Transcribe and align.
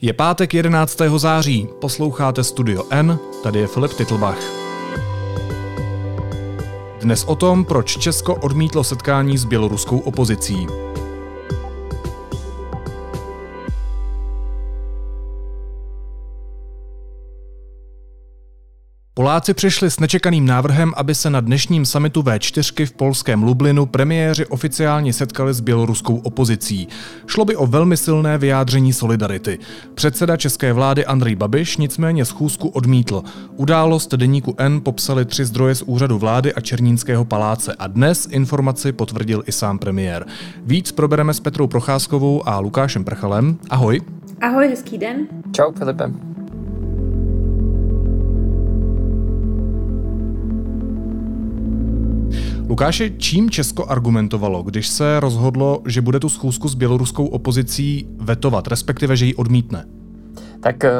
Je 0.00 0.12
pátek 0.12 0.54
11. 0.54 0.98
září, 1.16 1.68
posloucháte 1.80 2.44
Studio 2.44 2.84
N, 2.90 3.18
tady 3.42 3.58
je 3.58 3.66
Filip 3.66 3.92
Titlbach. 3.92 4.38
Dnes 7.00 7.24
o 7.24 7.34
tom, 7.36 7.64
proč 7.64 7.98
Česko 7.98 8.34
odmítlo 8.34 8.84
setkání 8.84 9.38
s 9.38 9.44
běloruskou 9.44 9.98
opozicí. 9.98 10.66
Poláci 19.16 19.54
přišli 19.54 19.90
s 19.90 20.00
nečekaným 20.00 20.46
návrhem, 20.46 20.92
aby 20.96 21.14
se 21.14 21.30
na 21.30 21.40
dnešním 21.40 21.84
samitu 21.84 22.22
V4 22.22 22.86
v 22.86 22.92
polském 22.92 23.42
Lublinu 23.42 23.86
premiéři 23.86 24.46
oficiálně 24.46 25.12
setkali 25.12 25.54
s 25.54 25.60
běloruskou 25.60 26.16
opozicí. 26.16 26.88
Šlo 27.26 27.44
by 27.44 27.56
o 27.56 27.66
velmi 27.66 27.96
silné 27.96 28.38
vyjádření 28.38 28.92
solidarity. 28.92 29.58
Předseda 29.94 30.36
české 30.36 30.72
vlády 30.72 31.06
Andrej 31.06 31.34
Babiš 31.36 31.76
nicméně 31.76 32.24
schůzku 32.24 32.68
odmítl. 32.68 33.22
Událost 33.56 34.14
deníku 34.14 34.54
N 34.58 34.80
popsali 34.80 35.24
tři 35.24 35.44
zdroje 35.44 35.74
z 35.74 35.82
úřadu 35.82 36.18
vlády 36.18 36.54
a 36.54 36.60
Černínského 36.60 37.24
paláce 37.24 37.74
a 37.78 37.86
dnes 37.86 38.28
informaci 38.30 38.92
potvrdil 38.92 39.42
i 39.46 39.52
sám 39.52 39.78
premiér. 39.78 40.26
Víc 40.64 40.92
probereme 40.92 41.34
s 41.34 41.40
Petrou 41.40 41.66
Procházkovou 41.66 42.48
a 42.48 42.58
Lukášem 42.58 43.04
Prchalem. 43.04 43.58
Ahoj. 43.70 44.00
Ahoj, 44.40 44.68
hezký 44.68 44.98
den. 44.98 45.26
Čau, 45.52 45.72
Filipe. 45.72 46.10
Lukáši, 52.68 53.14
čím 53.18 53.50
Česko 53.50 53.86
argumentovalo, 53.86 54.62
když 54.62 54.88
se 54.88 55.20
rozhodlo, 55.20 55.82
že 55.86 56.00
bude 56.00 56.20
tu 56.20 56.28
schůzku 56.28 56.68
s 56.68 56.74
běloruskou 56.74 57.26
opozicí 57.26 58.08
vetovat, 58.20 58.66
respektive, 58.66 59.16
že 59.16 59.26
ji 59.26 59.34
odmítne? 59.34 59.84
Tak 60.60 60.84
eh, 60.84 60.90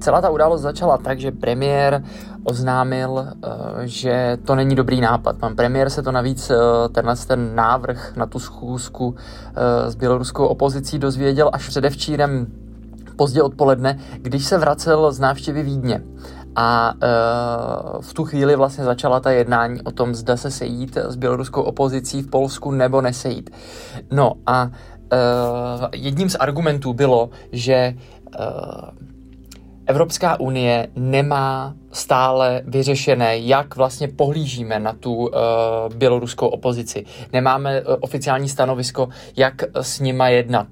celá 0.00 0.20
ta 0.20 0.30
událost 0.30 0.60
začala 0.60 0.98
tak, 0.98 1.20
že 1.20 1.32
premiér 1.32 2.04
oznámil, 2.44 3.28
eh, 3.28 3.48
že 3.84 4.38
to 4.44 4.54
není 4.54 4.74
dobrý 4.74 5.00
nápad. 5.00 5.38
Pan 5.38 5.56
premiér 5.56 5.90
se 5.90 6.02
to 6.02 6.12
navíc, 6.12 6.50
eh, 6.50 6.54
tenhle 6.92 7.16
ten 7.16 7.54
návrh 7.54 8.16
na 8.16 8.26
tu 8.26 8.38
schůzku 8.38 9.14
s 9.88 9.94
běloruskou 9.94 10.46
opozicí 10.46 10.98
dozvěděl 10.98 11.50
až 11.52 11.68
předevčírem 11.68 12.46
pozdě 13.18 13.42
odpoledne, 13.42 13.98
když 14.16 14.44
se 14.44 14.58
vracel 14.58 15.12
z 15.12 15.20
návštěvy 15.20 15.62
Vídně. 15.62 16.02
A 16.60 16.92
uh, 16.94 18.02
v 18.02 18.14
tu 18.14 18.24
chvíli 18.24 18.56
vlastně 18.56 18.84
začala 18.84 19.20
ta 19.20 19.30
jednání 19.30 19.82
o 19.82 19.90
tom, 19.90 20.14
zda 20.14 20.36
se 20.36 20.50
sejít 20.50 20.96
s 20.96 21.16
běloruskou 21.16 21.62
opozicí 21.62 22.22
v 22.22 22.30
Polsku 22.30 22.70
nebo 22.70 23.00
nesejít. 23.00 23.50
No 24.10 24.32
a 24.46 24.64
uh, 24.64 24.70
jedním 25.92 26.30
z 26.30 26.34
argumentů 26.34 26.92
bylo, 26.92 27.30
že 27.52 27.94
uh, 27.94 28.44
Evropská 29.86 30.40
unie 30.40 30.88
nemá 30.96 31.74
stále 31.92 32.62
vyřešené, 32.64 33.38
jak 33.38 33.76
vlastně 33.76 34.08
pohlížíme 34.08 34.78
na 34.78 34.92
tu 34.92 35.14
uh, 35.14 35.30
běloruskou 35.94 36.46
opozici. 36.46 37.04
Nemáme 37.32 37.80
uh, 37.80 37.94
oficiální 38.00 38.48
stanovisko, 38.48 39.08
jak 39.36 39.54
s 39.74 40.00
nima 40.00 40.28
jednat. 40.28 40.66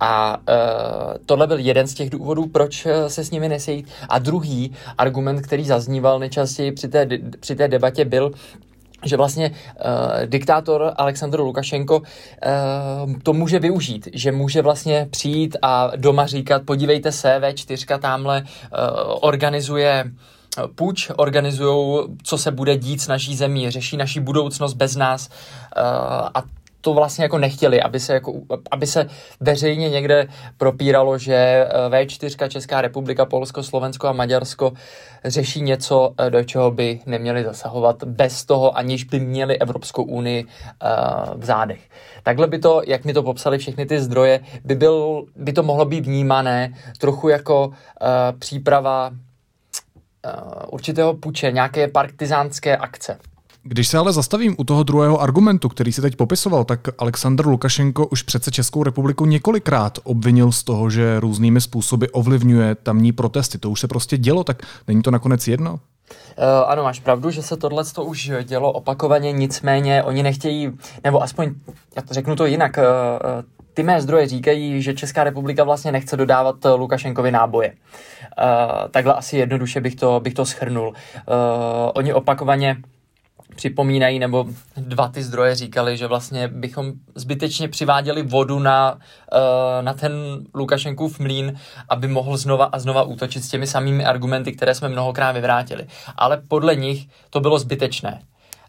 A 0.00 0.36
uh, 0.36 1.14
tohle 1.26 1.46
byl 1.46 1.58
jeden 1.58 1.86
z 1.86 1.94
těch 1.94 2.10
důvodů, 2.10 2.46
proč 2.46 2.86
se 3.08 3.24
s 3.24 3.30
nimi 3.30 3.48
nesejít. 3.48 3.88
A 4.08 4.18
druhý 4.18 4.72
argument, 4.98 5.40
který 5.40 5.64
zazníval 5.64 6.18
nejčastěji 6.18 6.72
při 6.72 6.88
té, 6.88 7.08
při 7.40 7.56
té 7.56 7.68
debatě, 7.68 8.04
byl, 8.04 8.32
že 9.04 9.16
vlastně 9.16 9.50
uh, 9.50 10.26
diktátor 10.26 10.92
Aleksandr 10.96 11.40
Lukašenko 11.40 11.98
uh, 11.98 12.04
to 13.22 13.32
může 13.32 13.58
využít, 13.58 14.08
že 14.12 14.32
může 14.32 14.62
vlastně 14.62 15.06
přijít 15.10 15.56
a 15.62 15.92
doma 15.96 16.26
říkat, 16.26 16.62
podívejte 16.62 17.12
se, 17.12 17.40
V4 17.40 17.98
tamhle 17.98 18.42
uh, 18.42 18.48
organizuje 19.20 20.04
půjč, 20.74 21.10
organizují, 21.16 22.04
co 22.22 22.38
se 22.38 22.50
bude 22.50 22.76
dít 22.76 23.00
s 23.00 23.08
naší 23.08 23.36
zemí, 23.36 23.70
řeší 23.70 23.96
naší 23.96 24.20
budoucnost 24.20 24.74
bez 24.74 24.96
nás 24.96 25.28
uh, 25.28 25.82
a 26.34 26.42
to 26.84 26.94
vlastně 26.94 27.24
jako 27.24 27.38
nechtěli, 27.38 27.82
aby 27.82 28.00
se, 28.00 28.12
jako, 28.12 28.32
aby 28.70 28.86
se 28.86 29.06
veřejně 29.40 29.90
někde 29.90 30.26
propíralo, 30.58 31.18
že 31.18 31.34
eh, 31.34 31.88
V4, 31.88 32.48
Česká 32.48 32.80
republika, 32.80 33.24
Polsko, 33.24 33.62
Slovensko 33.62 34.08
a 34.08 34.12
Maďarsko 34.12 34.72
řeší 35.24 35.62
něco, 35.62 36.14
eh, 36.18 36.30
do 36.30 36.44
čeho 36.44 36.70
by 36.70 37.00
neměli 37.06 37.44
zasahovat 37.44 38.04
bez 38.04 38.44
toho, 38.44 38.76
aniž 38.78 39.04
by 39.04 39.20
měli 39.20 39.58
Evropskou 39.58 40.02
unii 40.02 40.44
v 41.36 41.44
zádech. 41.44 41.80
Takhle 42.22 42.46
by 42.46 42.58
to, 42.58 42.82
jak 42.86 43.04
mi 43.04 43.12
to 43.12 43.22
popsali 43.22 43.58
všechny 43.58 43.86
ty 43.86 44.00
zdroje, 44.00 44.40
by, 44.64 44.74
byl, 44.74 45.24
by 45.36 45.52
to 45.52 45.62
mohlo 45.62 45.84
být 45.84 46.06
vnímané 46.06 46.74
trochu 46.98 47.28
jako 47.28 47.70
příprava 48.38 49.10
určitého 50.70 51.14
puče, 51.14 51.52
nějaké 51.52 51.88
partizánské 51.88 52.76
akce. 52.76 53.18
Když 53.66 53.88
se 53.88 53.98
ale 53.98 54.12
zastavím 54.12 54.54
u 54.58 54.64
toho 54.64 54.82
druhého 54.82 55.20
argumentu, 55.20 55.68
který 55.68 55.92
si 55.92 56.00
teď 56.00 56.16
popisoval, 56.16 56.64
tak 56.64 56.80
Aleksandr 56.98 57.46
Lukašenko 57.46 58.06
už 58.06 58.22
přece 58.22 58.50
Českou 58.50 58.82
republiku 58.82 59.26
několikrát 59.26 59.98
obvinil 60.02 60.52
z 60.52 60.62
toho, 60.62 60.90
že 60.90 61.20
různými 61.20 61.60
způsoby 61.60 62.06
ovlivňuje 62.12 62.74
tamní 62.74 63.12
protesty. 63.12 63.58
To 63.58 63.70
už 63.70 63.80
se 63.80 63.88
prostě 63.88 64.16
dělo, 64.16 64.44
tak 64.44 64.62
není 64.88 65.02
to 65.02 65.10
nakonec 65.10 65.48
jedno? 65.48 65.72
Uh, 65.72 65.78
ano, 66.66 66.82
máš 66.82 67.00
pravdu, 67.00 67.30
že 67.30 67.42
se 67.42 67.56
tohle 67.56 67.84
to 67.84 68.04
už 68.04 68.30
dělo 68.42 68.72
opakovaně, 68.72 69.32
nicméně 69.32 70.02
oni 70.02 70.22
nechtějí, 70.22 70.72
nebo 71.04 71.22
aspoň, 71.22 71.54
já 71.96 72.02
to 72.02 72.14
řeknu 72.14 72.36
to 72.36 72.46
jinak, 72.46 72.78
uh, 72.78 73.42
ty 73.74 73.82
mé 73.82 74.00
zdroje 74.00 74.28
říkají, 74.28 74.82
že 74.82 74.94
Česká 74.94 75.24
republika 75.24 75.64
vlastně 75.64 75.92
nechce 75.92 76.16
dodávat 76.16 76.56
Lukašenkovi 76.76 77.30
náboje. 77.30 77.72
Uh, 77.72 78.88
takhle 78.90 79.14
asi 79.14 79.36
jednoduše 79.36 79.80
bych 79.80 79.94
to, 79.94 80.20
bych 80.20 80.34
to 80.34 80.44
schrnul. 80.46 80.88
Uh, 80.88 80.94
oni 81.94 82.12
opakovaně 82.12 82.76
připomínají, 83.54 84.18
nebo 84.18 84.46
dva 84.76 85.08
ty 85.08 85.22
zdroje 85.22 85.54
říkali, 85.54 85.96
že 85.96 86.06
vlastně 86.06 86.48
bychom 86.48 86.92
zbytečně 87.14 87.68
přiváděli 87.68 88.22
vodu 88.22 88.58
na, 88.58 88.98
eh, 89.32 89.82
na 89.82 89.94
ten 89.94 90.12
Lukašenkův 90.54 91.18
mlín, 91.18 91.58
aby 91.88 92.08
mohl 92.08 92.36
znova 92.36 92.64
a 92.64 92.78
znova 92.78 93.02
útočit 93.02 93.44
s 93.44 93.48
těmi 93.48 93.66
samými 93.66 94.04
argumenty, 94.04 94.52
které 94.52 94.74
jsme 94.74 94.88
mnohokrát 94.88 95.32
vyvrátili. 95.32 95.86
Ale 96.16 96.42
podle 96.48 96.76
nich 96.76 97.06
to 97.30 97.40
bylo 97.40 97.58
zbytečné. 97.58 98.22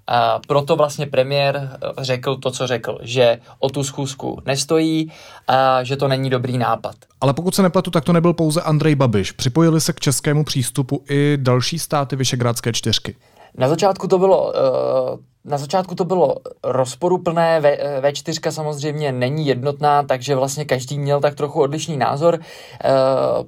A 0.07 0.39
proto 0.47 0.75
vlastně 0.75 1.05
premiér 1.05 1.69
eh, 1.71 2.03
řekl 2.03 2.35
to, 2.35 2.51
co 2.51 2.67
řekl, 2.67 2.97
že 3.01 3.39
o 3.59 3.69
tu 3.69 3.83
schůzku 3.83 4.41
nestojí 4.45 5.11
a 5.47 5.83
že 5.83 5.95
to 5.95 6.07
není 6.07 6.29
dobrý 6.29 6.57
nápad. 6.57 6.95
Ale 7.21 7.33
pokud 7.33 7.55
se 7.55 7.61
nepletu, 7.61 7.91
tak 7.91 8.03
to 8.03 8.13
nebyl 8.13 8.33
pouze 8.33 8.61
Andrej 8.61 8.95
Babiš. 8.95 9.31
Připojili 9.31 9.81
se 9.81 9.93
k 9.93 9.99
českému 9.99 10.43
přístupu 10.43 11.03
i 11.09 11.37
další 11.41 11.79
státy 11.79 12.15
Vyšegrádské 12.15 12.73
čtyřky. 12.73 13.15
Na 13.57 13.67
začátku 13.67 14.07
to 14.07 14.17
bylo 14.17 14.53
uh, 14.53 15.19
na 15.45 15.57
začátku 15.57 15.95
to 15.95 16.05
bylo 16.05 16.35
rozporuplné, 16.63 17.59
v, 17.59 17.77
V4 18.01 18.51
samozřejmě 18.51 19.11
není 19.11 19.47
jednotná, 19.47 20.03
takže 20.03 20.35
vlastně 20.35 20.65
každý 20.65 20.99
měl 20.99 21.21
tak 21.21 21.35
trochu 21.35 21.61
odlišný 21.61 21.97
názor. 21.97 22.39
Eh, 22.39 22.89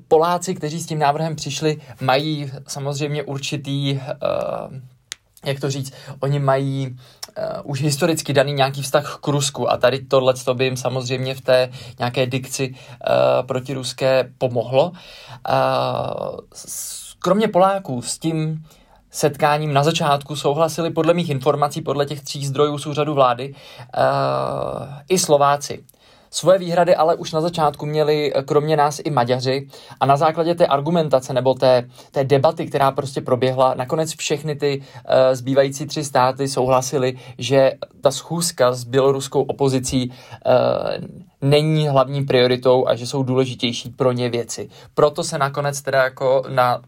Poláci, 0.07 0.55
kteří 0.55 0.79
s 0.79 0.85
tím 0.85 0.99
návrhem 0.99 1.35
přišli, 1.35 1.77
mají 2.01 2.51
samozřejmě 2.67 3.23
určitý, 3.23 3.99
eh, 3.99 4.07
jak 5.45 5.59
to 5.59 5.69
říct, 5.69 5.93
oni 6.19 6.39
mají 6.39 6.97
už 7.63 7.81
historicky 7.81 8.33
daný 8.33 8.53
nějaký 8.53 8.81
vztah 8.81 9.19
k 9.21 9.27
Rusku 9.27 9.71
a 9.71 9.77
tady 9.77 9.99
tohle 9.99 10.33
by 10.53 10.65
jim 10.65 10.77
samozřejmě 10.77 11.35
v 11.35 11.41
té 11.41 11.69
nějaké 11.99 12.25
dikci 12.25 12.75
protiruské 13.41 14.31
pomohlo. 14.37 14.91
Kromě 17.19 17.47
Poláků 17.47 18.01
s 18.01 18.19
tím 18.19 18.65
setkáním 19.11 19.73
na 19.73 19.83
začátku 19.83 20.35
souhlasili 20.35 20.89
podle 20.89 21.13
mých 21.13 21.29
informací, 21.29 21.81
podle 21.81 22.05
těch 22.05 22.21
tří 22.21 22.45
zdrojů 22.45 22.77
z 22.77 22.85
úřadu 22.85 23.13
vlády, 23.13 23.53
uh, 23.53 24.85
i 25.09 25.19
Slováci. 25.19 25.83
Svoje 26.29 26.59
výhrady 26.59 26.95
ale 26.95 27.15
už 27.15 27.31
na 27.31 27.41
začátku 27.41 27.85
měli 27.85 28.33
eh, 28.33 28.43
kromě 28.43 28.77
nás 28.77 29.01
i 29.03 29.09
Maďaři 29.09 29.67
a 29.99 30.05
na 30.05 30.17
základě 30.17 30.55
té 30.55 30.67
argumentace 30.67 31.33
nebo 31.33 31.53
té, 31.53 31.89
té 32.11 32.23
debaty, 32.23 32.65
která 32.65 32.91
prostě 32.91 33.21
proběhla, 33.21 33.73
nakonec 33.73 34.15
všechny 34.17 34.55
ty 34.55 34.81
uh, 34.81 35.13
zbývající 35.33 35.85
tři 35.85 36.03
státy 36.03 36.47
souhlasili, 36.47 37.17
že 37.37 37.71
ta 38.01 38.11
schůzka 38.11 38.73
s 38.73 38.83
běloruskou 38.83 39.41
opozicí 39.41 40.09
uh, 40.09 41.07
není 41.41 41.87
hlavní 41.87 42.25
prioritou 42.25 42.87
a 42.87 42.95
že 42.95 43.07
jsou 43.07 43.23
důležitější 43.23 43.89
pro 43.89 44.11
ně 44.11 44.29
věci. 44.29 44.69
Proto 44.93 45.23
se 45.23 45.37
nakonec 45.37 45.81
teda 45.81 46.03
jako 46.03 46.43
na 46.49 46.81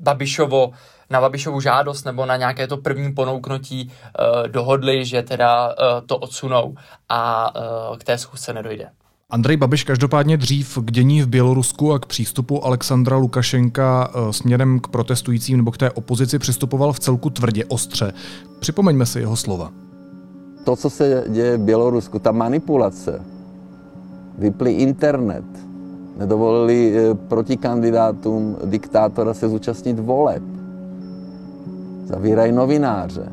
Babišovo 0.00 0.72
na 1.12 1.20
Babišovu 1.20 1.60
žádost 1.60 2.04
nebo 2.04 2.26
na 2.26 2.36
nějaké 2.36 2.66
to 2.66 2.76
první 2.76 3.12
ponouknutí 3.12 3.90
uh, 3.90 4.48
dohodli, 4.48 5.04
že 5.04 5.22
teda 5.22 5.68
uh, 5.68 5.74
to 6.06 6.16
odsunou 6.16 6.74
a 7.08 7.52
uh, 7.90 7.96
k 7.96 8.04
té 8.04 8.18
schůzce 8.18 8.52
nedojde. 8.52 8.88
Andrej 9.30 9.56
Babiš 9.56 9.84
každopádně 9.84 10.36
dřív 10.36 10.78
k 10.84 10.90
dění 10.90 11.22
v 11.22 11.26
Bělorusku 11.26 11.92
a 11.92 11.98
k 11.98 12.06
přístupu 12.06 12.64
Alexandra 12.64 13.16
Lukašenka 13.16 14.10
směrem 14.30 14.80
k 14.80 14.88
protestujícím 14.88 15.56
nebo 15.56 15.70
k 15.70 15.78
té 15.78 15.90
opozici 15.90 16.38
přistupoval 16.38 16.92
v 16.92 17.00
celku 17.00 17.30
tvrdě, 17.30 17.64
ostře. 17.64 18.12
Připomeňme 18.60 19.06
si 19.06 19.20
jeho 19.20 19.36
slova. 19.36 19.70
To, 20.64 20.76
co 20.76 20.90
se 20.90 21.24
děje 21.28 21.56
v 21.56 21.60
Bělorusku, 21.60 22.18
ta 22.18 22.32
manipulace, 22.32 23.22
vyplý 24.38 24.72
internet, 24.72 25.44
Nedovolili 26.16 26.94
proti 27.28 27.56
kandidátům 27.56 28.56
diktátora 28.64 29.34
se 29.34 29.48
zúčastnit 29.48 29.98
voleb. 29.98 30.42
Zavírají 32.06 32.52
novináře. 32.52 33.28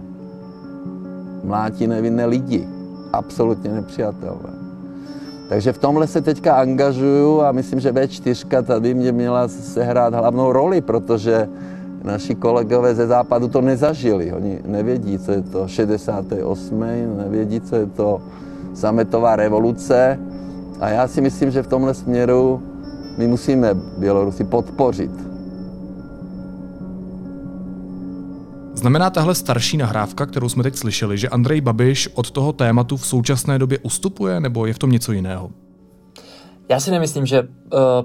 Mlátí 1.43 1.87
nevinné 1.87 2.25
lidi. 2.25 2.67
Absolutně 3.13 3.73
nepřijatelné. 3.73 4.49
Takže 5.49 5.73
v 5.73 5.77
tomhle 5.77 6.07
se 6.07 6.21
teďka 6.21 6.53
angažuju 6.53 7.41
a 7.41 7.51
myslím, 7.51 7.79
že 7.79 7.91
V4 7.91 8.63
tady 8.63 8.93
mě 8.93 9.11
měla 9.11 9.47
sehrát 9.47 10.13
hlavnou 10.13 10.51
roli, 10.51 10.81
protože 10.81 11.49
naši 12.03 12.35
kolegové 12.35 12.95
ze 12.95 13.07
západu 13.07 13.47
to 13.47 13.61
nezažili. 13.61 14.33
Oni 14.33 14.59
nevědí, 14.65 15.19
co 15.19 15.31
je 15.31 15.41
to 15.41 15.67
68. 15.67 16.79
nevědí, 17.17 17.61
co 17.61 17.75
je 17.75 17.85
to 17.85 18.21
sametová 18.73 19.35
revoluce. 19.35 20.19
A 20.79 20.89
já 20.89 21.07
si 21.07 21.21
myslím, 21.21 21.51
že 21.51 21.63
v 21.63 21.67
tomhle 21.67 21.93
směru 21.93 22.61
my 23.17 23.27
musíme 23.27 23.73
Bělorusy 23.97 24.43
podpořit. 24.43 25.28
Znamená 28.79 29.09
tahle 29.09 29.35
starší 29.35 29.77
nahrávka, 29.77 30.25
kterou 30.25 30.49
jsme 30.49 30.63
teď 30.63 30.75
slyšeli, 30.75 31.17
že 31.17 31.29
Andrej 31.29 31.61
Babiš 31.61 32.09
od 32.13 32.31
toho 32.31 32.53
tématu 32.53 32.97
v 32.97 33.07
současné 33.07 33.59
době 33.59 33.79
ustupuje, 33.79 34.39
nebo 34.39 34.65
je 34.65 34.73
v 34.73 34.79
tom 34.79 34.91
něco 34.91 35.11
jiného? 35.11 35.49
Já 36.69 36.79
si 36.79 36.91
nemyslím, 36.91 37.25
že 37.25 37.41
uh, 37.41 37.47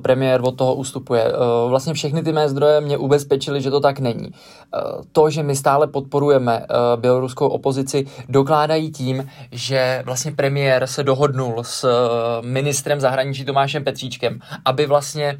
premiér 0.02 0.40
od 0.44 0.50
toho 0.50 0.74
ustupuje. 0.74 1.24
Uh, 1.24 1.70
vlastně 1.70 1.94
všechny 1.94 2.22
ty 2.22 2.32
mé 2.32 2.48
zdroje 2.48 2.80
mě 2.80 2.98
ubezpečili, 2.98 3.60
že 3.60 3.70
to 3.70 3.80
tak 3.80 3.98
není. 3.98 4.26
Uh, 4.26 5.02
to, 5.12 5.30
že 5.30 5.42
my 5.42 5.56
stále 5.56 5.86
podporujeme 5.86 6.58
uh, 6.58 7.00
běloruskou 7.00 7.48
opozici, 7.48 8.06
dokládají 8.28 8.90
tím, 8.90 9.28
že 9.52 10.02
vlastně 10.06 10.32
premiér 10.32 10.86
se 10.86 11.02
dohodnul 11.02 11.54
s 11.62 11.84
uh, 11.84 12.46
ministrem 12.46 13.00
zahraničí 13.00 13.44
Tomášem 13.44 13.84
Petříčkem, 13.84 14.38
aby 14.64 14.86
vlastně 14.86 15.38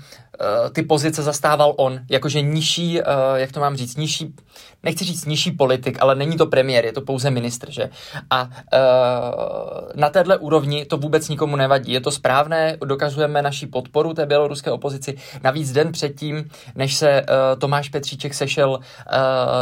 ty 0.73 0.83
pozice 0.83 1.23
zastával 1.23 1.75
on, 1.77 2.01
jakože 2.11 2.41
nižší, 2.41 3.01
uh, 3.01 3.07
jak 3.35 3.53
to 3.53 3.61
mám 3.61 3.77
říct, 3.77 3.97
nižší, 3.97 4.35
nechci 4.83 5.05
říct 5.05 5.25
nižší 5.25 5.51
politik, 5.51 5.99
ale 6.01 6.15
není 6.15 6.37
to 6.37 6.47
premiér, 6.47 6.85
je 6.85 6.93
to 6.93 7.01
pouze 7.01 7.31
ministr, 7.31 7.71
že? 7.71 7.91
A 8.31 8.43
uh, 8.43 8.49
na 9.95 10.11
téhle 10.11 10.39
úrovni 10.39 10.85
to 10.85 10.97
vůbec 10.97 11.29
nikomu 11.29 11.57
nevadí. 11.57 11.93
Je 11.93 12.01
to 12.01 12.11
správné, 12.11 12.77
dokazujeme 12.85 13.43
naší 13.43 13.67
podporu 13.67 14.15
té 14.15 14.27
běloruské 14.27 14.71
opozici. 14.71 15.17
Navíc 15.43 15.73
den 15.73 15.93
předtím, 15.93 16.51
než 16.75 16.95
se 16.95 17.27
Tomáš 17.59 17.89
Petříček 17.89 18.35
sešel 18.35 18.79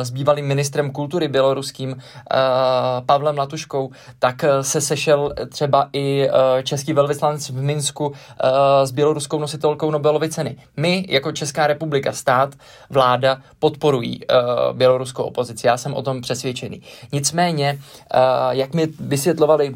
s 0.03 0.11
bývalým 0.11 0.47
ministrem 0.47 0.91
kultury 0.91 1.29
běloruským 1.29 1.97
Pavlem 3.07 3.39
Latuškou, 3.39 3.91
tak 4.19 4.45
se 4.61 4.81
sešel 4.81 5.35
třeba 5.49 5.89
i 5.93 6.29
český 6.63 6.93
velvyslanec 6.93 7.51
v 7.51 7.63
Minsku 7.63 8.13
s 8.85 8.91
běloruskou 8.91 9.39
nositelkou 9.39 9.91
Nobelovy 9.91 10.29
ceny. 10.29 10.57
My, 10.77 11.07
jako 11.09 11.33
Česká 11.33 11.67
republika, 11.67 12.13
stát, 12.13 12.55
vláda, 12.91 13.43
podporují 13.59 14.21
uh, 14.25 14.77
běloruskou 14.77 15.23
opozici. 15.23 15.67
Já 15.67 15.77
jsem 15.77 15.95
o 15.95 16.03
tom 16.03 16.21
přesvědčený. 16.21 16.83
Nicméně, 17.13 17.79
uh, 18.15 18.21
jak 18.51 18.75
mi 18.75 18.87
vysvětlovali 19.01 19.71
uh, 19.71 19.75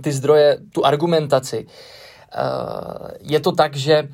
ty 0.00 0.12
zdroje, 0.12 0.58
tu 0.72 0.86
argumentaci, 0.86 1.66
uh, 1.66 3.08
je 3.20 3.40
to 3.40 3.52
tak, 3.52 3.76
že 3.76 4.08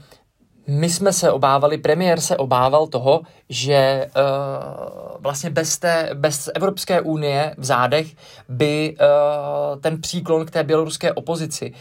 my 0.66 0.90
jsme 0.90 1.12
se 1.12 1.32
obávali, 1.32 1.78
premiér 1.78 2.20
se 2.20 2.36
obával 2.36 2.86
toho, 2.86 3.20
že 3.48 4.06
uh, 4.16 5.16
vlastně 5.20 5.50
bez, 5.50 5.78
té, 5.78 6.10
bez 6.14 6.50
Evropské 6.54 7.00
unie 7.00 7.54
v 7.58 7.64
zádech 7.64 8.06
by 8.48 8.96
uh, 9.00 9.80
ten 9.80 10.00
příklon 10.00 10.46
k 10.46 10.50
té 10.50 10.64
běloruské 10.64 11.12
opozici, 11.12 11.72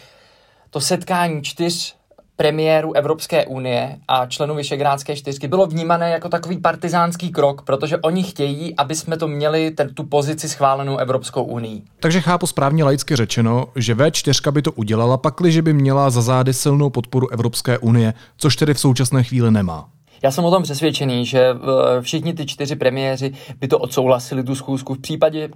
to 0.69 0.81
setkání 0.81 1.43
čtyř 1.43 1.95
premiéru 2.35 2.93
Evropské 2.93 3.45
unie 3.45 3.97
a 4.07 4.25
členů 4.25 4.55
Vyšegrádské 4.55 5.15
čtyřky 5.15 5.47
bylo 5.47 5.67
vnímané 5.67 6.11
jako 6.11 6.29
takový 6.29 6.57
partizánský 6.57 7.31
krok, 7.31 7.61
protože 7.61 7.97
oni 7.97 8.23
chtějí, 8.23 8.75
aby 8.75 8.95
jsme 8.95 9.17
to 9.17 9.27
měli 9.27 9.71
ten, 9.71 9.93
tu 9.93 10.03
pozici 10.03 10.49
schválenou 10.49 10.97
Evropskou 10.97 11.43
unii. 11.43 11.81
Takže 11.99 12.21
chápu 12.21 12.47
správně 12.47 12.83
laicky 12.83 13.15
řečeno, 13.15 13.65
že 13.75 13.95
V4 13.95 14.51
by 14.51 14.61
to 14.61 14.71
udělala, 14.71 15.17
pakliže 15.17 15.61
by 15.61 15.73
měla 15.73 16.09
za 16.09 16.21
zády 16.21 16.53
silnou 16.53 16.89
podporu 16.89 17.31
Evropské 17.31 17.77
unie, 17.77 18.13
což 18.37 18.55
tedy 18.55 18.73
v 18.73 18.79
současné 18.79 19.23
chvíli 19.23 19.51
nemá. 19.51 19.89
Já 20.23 20.31
jsem 20.31 20.45
o 20.45 20.51
tom 20.51 20.63
přesvědčený, 20.63 21.25
že 21.25 21.39
eh, 21.39 22.01
všichni 22.01 22.33
ty 22.33 22.45
čtyři 22.45 22.75
premiéři 22.75 23.33
by 23.59 23.67
to 23.67 23.79
odsouhlasili 23.79 24.43
tu 24.43 24.55
schůzku 24.55 24.93
v 24.93 24.99
případě, 24.99 25.49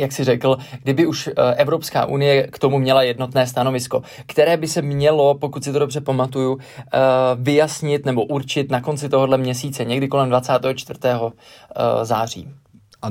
jak 0.00 0.12
si 0.12 0.24
řekl, 0.24 0.56
kdyby 0.82 1.06
už 1.06 1.26
eh, 1.28 1.54
Evropská 1.54 2.04
unie 2.04 2.46
k 2.46 2.58
tomu 2.58 2.78
měla 2.78 3.02
jednotné 3.02 3.46
stanovisko, 3.46 4.02
které 4.26 4.56
by 4.56 4.68
se 4.68 4.82
mělo, 4.82 5.34
pokud 5.34 5.64
si 5.64 5.72
to 5.72 5.78
dobře 5.78 6.00
pamatuju, 6.00 6.58
eh, 6.58 6.98
vyjasnit 7.34 8.06
nebo 8.06 8.24
určit 8.24 8.70
na 8.70 8.80
konci 8.80 9.08
tohohle 9.08 9.38
měsíce, 9.38 9.84
někdy 9.84 10.08
kolem 10.08 10.28
24. 10.28 11.00
Eh, 11.76 12.04
září. 12.04 12.48
A 13.02 13.08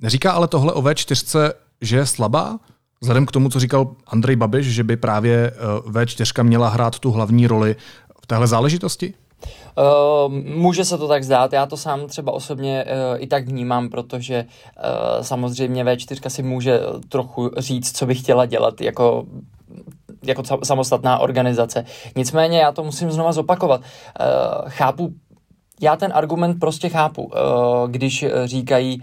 neříká 0.00 0.32
ale 0.32 0.48
tohle 0.48 0.72
o 0.72 0.82
V4, 0.82 1.52
že 1.80 1.96
je 1.96 2.06
slabá? 2.06 2.58
Vzhledem 3.00 3.26
k 3.26 3.32
tomu, 3.32 3.48
co 3.48 3.60
říkal 3.60 3.94
Andrej 4.06 4.36
Babiš, 4.36 4.66
že 4.66 4.84
by 4.84 4.96
právě 4.96 5.52
V4 5.86 6.44
měla 6.44 6.68
hrát 6.68 6.98
tu 6.98 7.10
hlavní 7.10 7.46
roli 7.46 7.76
v 8.22 8.26
téhle 8.26 8.46
záležitosti? 8.46 9.14
Uh, 9.78 10.32
může 10.32 10.84
se 10.84 10.98
to 10.98 11.08
tak 11.08 11.24
zdát, 11.24 11.52
já 11.52 11.66
to 11.66 11.76
sám 11.76 12.06
třeba 12.06 12.32
osobně 12.32 12.84
uh, 12.84 13.22
i 13.22 13.26
tak 13.26 13.48
vnímám, 13.48 13.88
protože 13.88 14.44
uh, 14.44 15.22
samozřejmě 15.22 15.84
V4 15.84 16.28
si 16.28 16.42
může 16.42 16.80
trochu 17.08 17.50
říct, 17.56 17.96
co 17.96 18.06
by 18.06 18.14
chtěla 18.14 18.46
dělat 18.46 18.80
jako 18.80 19.26
jako 20.24 20.42
samostatná 20.62 21.18
organizace. 21.18 21.84
Nicméně 22.16 22.58
já 22.58 22.72
to 22.72 22.84
musím 22.84 23.10
znova 23.10 23.32
zopakovat. 23.32 23.80
Chápu 24.66 25.12
já 25.80 25.96
ten 25.96 26.12
argument 26.14 26.60
prostě 26.60 26.88
chápu, 26.88 27.30
když 27.86 28.24
říkají, 28.44 29.02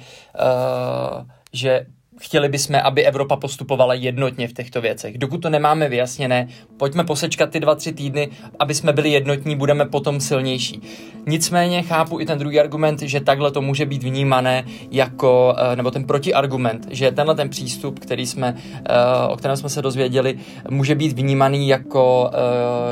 že 1.54 1.86
chtěli 2.20 2.50
bychom, 2.50 2.76
aby 2.84 3.06
Evropa 3.06 3.36
postupovala 3.36 3.94
jednotně 3.94 4.48
v 4.48 4.54
těchto 4.54 4.82
věcech. 4.82 5.18
Dokud 5.18 5.38
to 5.38 5.50
nemáme 5.50 5.90
vyjasněné, 5.90 6.48
pojďme 6.78 7.04
posečkat 7.04 7.50
ty 7.50 7.60
dva, 7.60 7.76
tři 7.76 7.94
týdny, 7.94 8.30
aby 8.60 8.76
jsme 8.76 8.94
byli 8.94 9.10
jednotní, 9.10 9.56
budeme 9.56 9.86
potom 9.86 10.20
silnější. 10.20 10.82
Nicméně 11.28 11.82
chápu 11.82 12.20
i 12.20 12.26
ten 12.26 12.40
druhý 12.40 12.60
argument, 12.60 13.02
že 13.02 13.20
takhle 13.20 13.52
to 13.52 13.62
může 13.62 13.86
být 13.86 14.04
vnímané 14.04 14.64
jako, 14.92 15.56
eh, 15.58 15.76
nebo 15.76 15.92
ten 15.92 16.04
protiargument, 16.04 16.88
že 16.90 17.12
tenhle 17.12 17.36
ten 17.36 17.50
přístup, 17.50 18.00
který 18.00 18.26
jsme, 18.26 18.56
eh, 18.58 19.28
o 19.30 19.36
kterém 19.38 19.58
jsme 19.58 19.70
se 19.70 19.82
dozvěděli, 19.82 20.40
může 20.70 20.96
být 20.96 21.12
vnímaný 21.12 21.68
jako, 21.68 22.32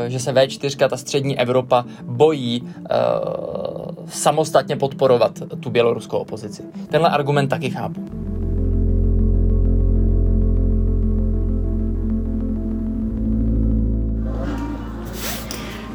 eh, 0.06 0.10
že 0.10 0.20
se 0.20 0.32
V4, 0.34 0.90
ta 0.90 0.98
střední 0.98 1.40
Evropa, 1.40 1.86
bojí 2.04 2.64
samostatně 4.08 4.76
podporovat 4.76 5.40
tu 5.60 5.70
běloruskou 5.70 6.18
opozici. 6.18 6.64
Tenhle 6.90 7.10
argument 7.10 7.48
taky 7.48 7.70
chápu. 7.70 8.33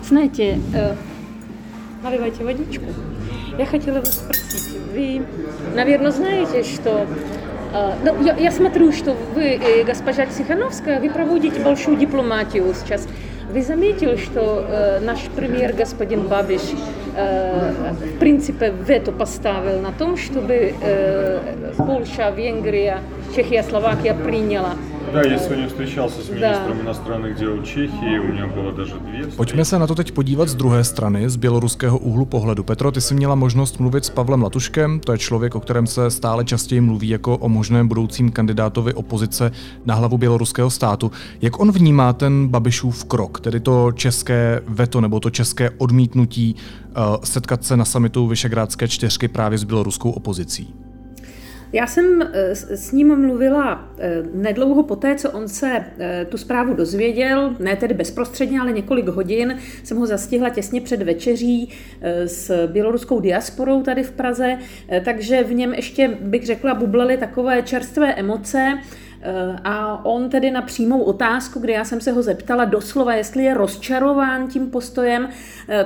Знаете, 0.09 0.59
э, 0.75 0.95
наливайте 2.03 2.43
водичку. 2.43 2.87
Я 3.59 3.67
хотела 3.67 3.97
вас 3.97 4.15
спросить, 4.15 4.79
вы, 4.95 5.23
наверное, 5.75 6.13
знаете, 6.13 6.63
что 6.63 7.07
э, 7.75 7.93
ну, 8.03 8.25
я, 8.25 8.35
я 8.37 8.51
смотрю, 8.51 8.91
что 8.93 9.15
вы, 9.35 9.43
э, 9.43 9.85
госпожа 9.85 10.25
Тихановская, 10.25 10.99
вы 10.99 11.11
проводите 11.11 11.61
большую 11.61 11.99
дипломатию 11.99 12.73
сейчас. 12.75 13.07
Вы 13.53 13.63
заметили, 13.63 14.17
что 14.17 14.65
э, 14.67 15.01
наш 15.01 15.21
премьер 15.37 15.75
господин 15.75 16.27
Бабиш 16.27 16.63
э, 17.15 17.73
в 17.93 18.19
принципе 18.19 18.73
вето 18.87 19.13
поставил 19.13 19.81
на 19.81 19.93
том, 19.93 20.17
чтобы 20.17 20.73
э, 20.81 21.73
Польша, 21.77 22.31
Венгрия, 22.31 23.01
Чехия, 23.37 23.63
Словакия 23.63 24.15
приняла 24.15 24.73
Да, 25.14 25.22
я 25.22 25.40
сегодня 25.40 25.68
встречался 25.68 26.22
с 26.22 26.30
министром 26.30 26.78
да. 26.78 26.84
иностранных 26.84 27.40
дел 27.40 27.64
Čechy, 27.64 28.20
u 28.20 28.34
něho 28.34 28.50
bylo 28.50 28.72
даже 28.72 28.94
dvě. 29.00 29.28
Pojďme 29.28 29.66
se 29.66 29.80
na 29.80 29.88
to 29.88 29.96
teď 29.96 30.12
podívat 30.12 30.50
z 30.50 30.56
druhé 30.56 30.84
strany, 30.84 31.30
z 31.30 31.36
běloruského 31.36 31.98
úhlu 31.98 32.26
pohledu. 32.26 32.64
Petro, 32.64 32.92
ty 32.92 33.02
jsi 33.02 33.14
měla 33.16 33.36
možnost 33.36 33.80
mluvit 33.80 34.06
s 34.06 34.10
Pavlem 34.10 34.44
Latuškem, 34.44 35.00
to 35.00 35.12
je 35.12 35.18
člověk, 35.18 35.56
o 35.56 35.60
kterém 35.60 35.88
se 35.88 36.10
stále 36.12 36.46
častěji 36.46 36.82
mluví 36.82 37.10
jako 37.10 37.38
o 37.38 37.50
možném 37.50 37.88
budoucím 37.88 38.32
kandidátovi 38.32 38.94
opozice 38.94 39.52
na 39.86 39.96
hlavu 39.96 40.18
běloruského 40.18 40.70
státu. 40.70 41.12
Jak 41.42 41.60
on 41.60 41.72
vnímá 41.72 42.14
ten 42.14 42.48
Babišův 42.48 43.06
krok, 43.06 43.40
tedy 43.40 43.60
to 43.60 43.92
české 43.92 44.62
veto 44.68 45.02
nebo 45.02 45.20
to 45.20 45.30
české 45.30 45.70
odmítnutí 45.70 46.56
uh, 46.56 47.04
setkat 47.24 47.64
se 47.64 47.78
na 47.78 47.86
samitu 47.86 48.28
Vyšegrádské 48.28 48.88
čtyřky 48.88 49.28
právě 49.28 49.58
s 49.58 49.64
běloruskou 49.64 50.12
opozicí? 50.12 50.74
Já 51.73 51.87
jsem 51.87 52.23
eh, 52.23 52.55
s 52.55 52.93
ním 52.93 53.17
mluvila 53.17 53.93
eh, 53.99 54.23
nedlouho 54.35 54.83
poté, 54.83 55.15
co 55.15 55.31
on 55.31 55.49
se 55.49 55.85
eh, 55.99 56.25
tu 56.25 56.39
zprávu 56.39 56.75
dozvěděl, 56.75 57.57
ne 57.59 57.77
tedy 57.77 57.95
bezprostředně, 57.95 58.61
ale 58.61 58.73
několik 58.73 59.07
hodin. 59.07 59.59
Jsem 59.85 59.97
ho 59.97 60.07
zastihla 60.07 60.49
těsně 60.49 60.81
před 60.81 61.03
večeří 61.03 61.69
s 62.27 62.67
běloruskou 62.67 63.21
diasporou 63.21 63.83
tady 63.83 64.03
v 64.03 64.13
Praze, 64.13 64.59
takže 65.05 65.43
v 65.43 65.55
něm 65.55 65.75
ještě, 65.75 66.09
bych 66.21 66.47
řekla, 66.47 66.75
bublaly 66.75 67.17
takové 67.17 67.63
čerstvé 67.63 68.15
emoce. 68.15 68.79
A 69.65 70.05
on 70.05 70.29
tedy 70.29 70.51
na 70.51 70.63
přímou 70.63 71.03
otázku, 71.03 71.61
kdy 71.61 71.73
já 71.73 71.85
jsem 71.85 72.01
se 72.01 72.13
ho 72.13 72.23
zeptala 72.23 72.65
doslova, 72.65 73.15
jestli 73.15 73.45
je 73.45 73.55
rozčarován 73.55 74.49
tím 74.49 74.71
postojem, 74.71 75.29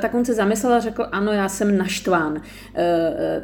tak 0.01 0.15
on 0.15 0.25
se 0.25 0.35
zamyslel 0.35 0.73
a 0.73 0.81
řekl, 0.81 1.07
ano, 1.12 1.33
já 1.33 1.49
jsem 1.49 1.79
naštván. 1.79 2.43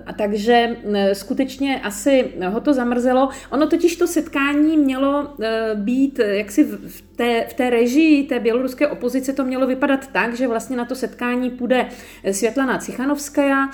A 0.07 0.13
takže 0.13 0.77
skutečně 1.13 1.81
asi 1.81 2.33
ho 2.49 2.61
to 2.61 2.75
zamrzelo. 2.75 3.29
Ono 3.51 3.67
totiž 3.67 3.97
to 3.97 4.07
setkání 4.07 4.77
mělo 4.77 5.29
být 5.75 6.19
jaksi 6.19 6.65
v 6.65 7.08
té, 7.19 7.45
v 7.49 7.55
té 7.55 7.71
režii 7.71 8.23
té 8.25 8.41
běloruské 8.41 8.89
opozice 8.89 9.33
to 9.33 9.45
mělo 9.45 9.67
vypadat 9.67 10.07
tak, 10.07 10.35
že 10.35 10.49
vlastně 10.49 10.77
na 10.77 10.85
to 10.85 10.95
setkání 10.95 11.51
půjde 11.51 11.89
Světlana 12.33 12.79
Cichanovskaja, 12.79 13.71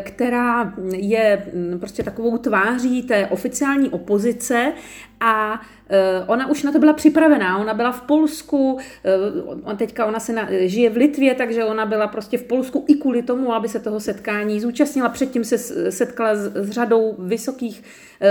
která 0.00 0.74
je 0.92 1.46
mm, 1.54 1.78
prostě 1.78 2.02
takovou 2.02 2.38
tváří 2.38 3.02
té 3.02 3.26
oficiální 3.26 3.88
opozice 3.88 4.72
a 5.20 5.60
e, 5.88 6.24
Ona 6.26 6.50
už 6.50 6.62
na 6.62 6.72
to 6.72 6.78
byla 6.78 6.92
připravená, 6.92 7.58
ona 7.58 7.74
byla 7.74 7.92
v 7.92 8.00
Polsku, 8.00 8.78
e, 9.72 9.76
teďka 9.76 10.06
ona 10.06 10.20
se 10.20 10.32
na, 10.32 10.48
žije 10.50 10.90
v 10.90 10.96
Litvě, 10.96 11.34
takže 11.34 11.64
ona 11.64 11.86
byla 11.86 12.06
prostě 12.06 12.38
v 12.38 12.44
Polsku 12.44 12.84
i 12.88 12.94
kvůli 12.94 13.22
tomu, 13.22 13.54
aby 13.54 13.68
se 13.68 13.80
toho 13.80 14.00
setkání 14.00 14.60
zúčastnila. 14.60 15.08
Předtím 15.08 15.44
se 15.44 15.58
setkala 15.92 16.34
s, 16.34 16.52
s 16.54 16.70
řadou 16.70 17.14
vysokých 17.18 17.82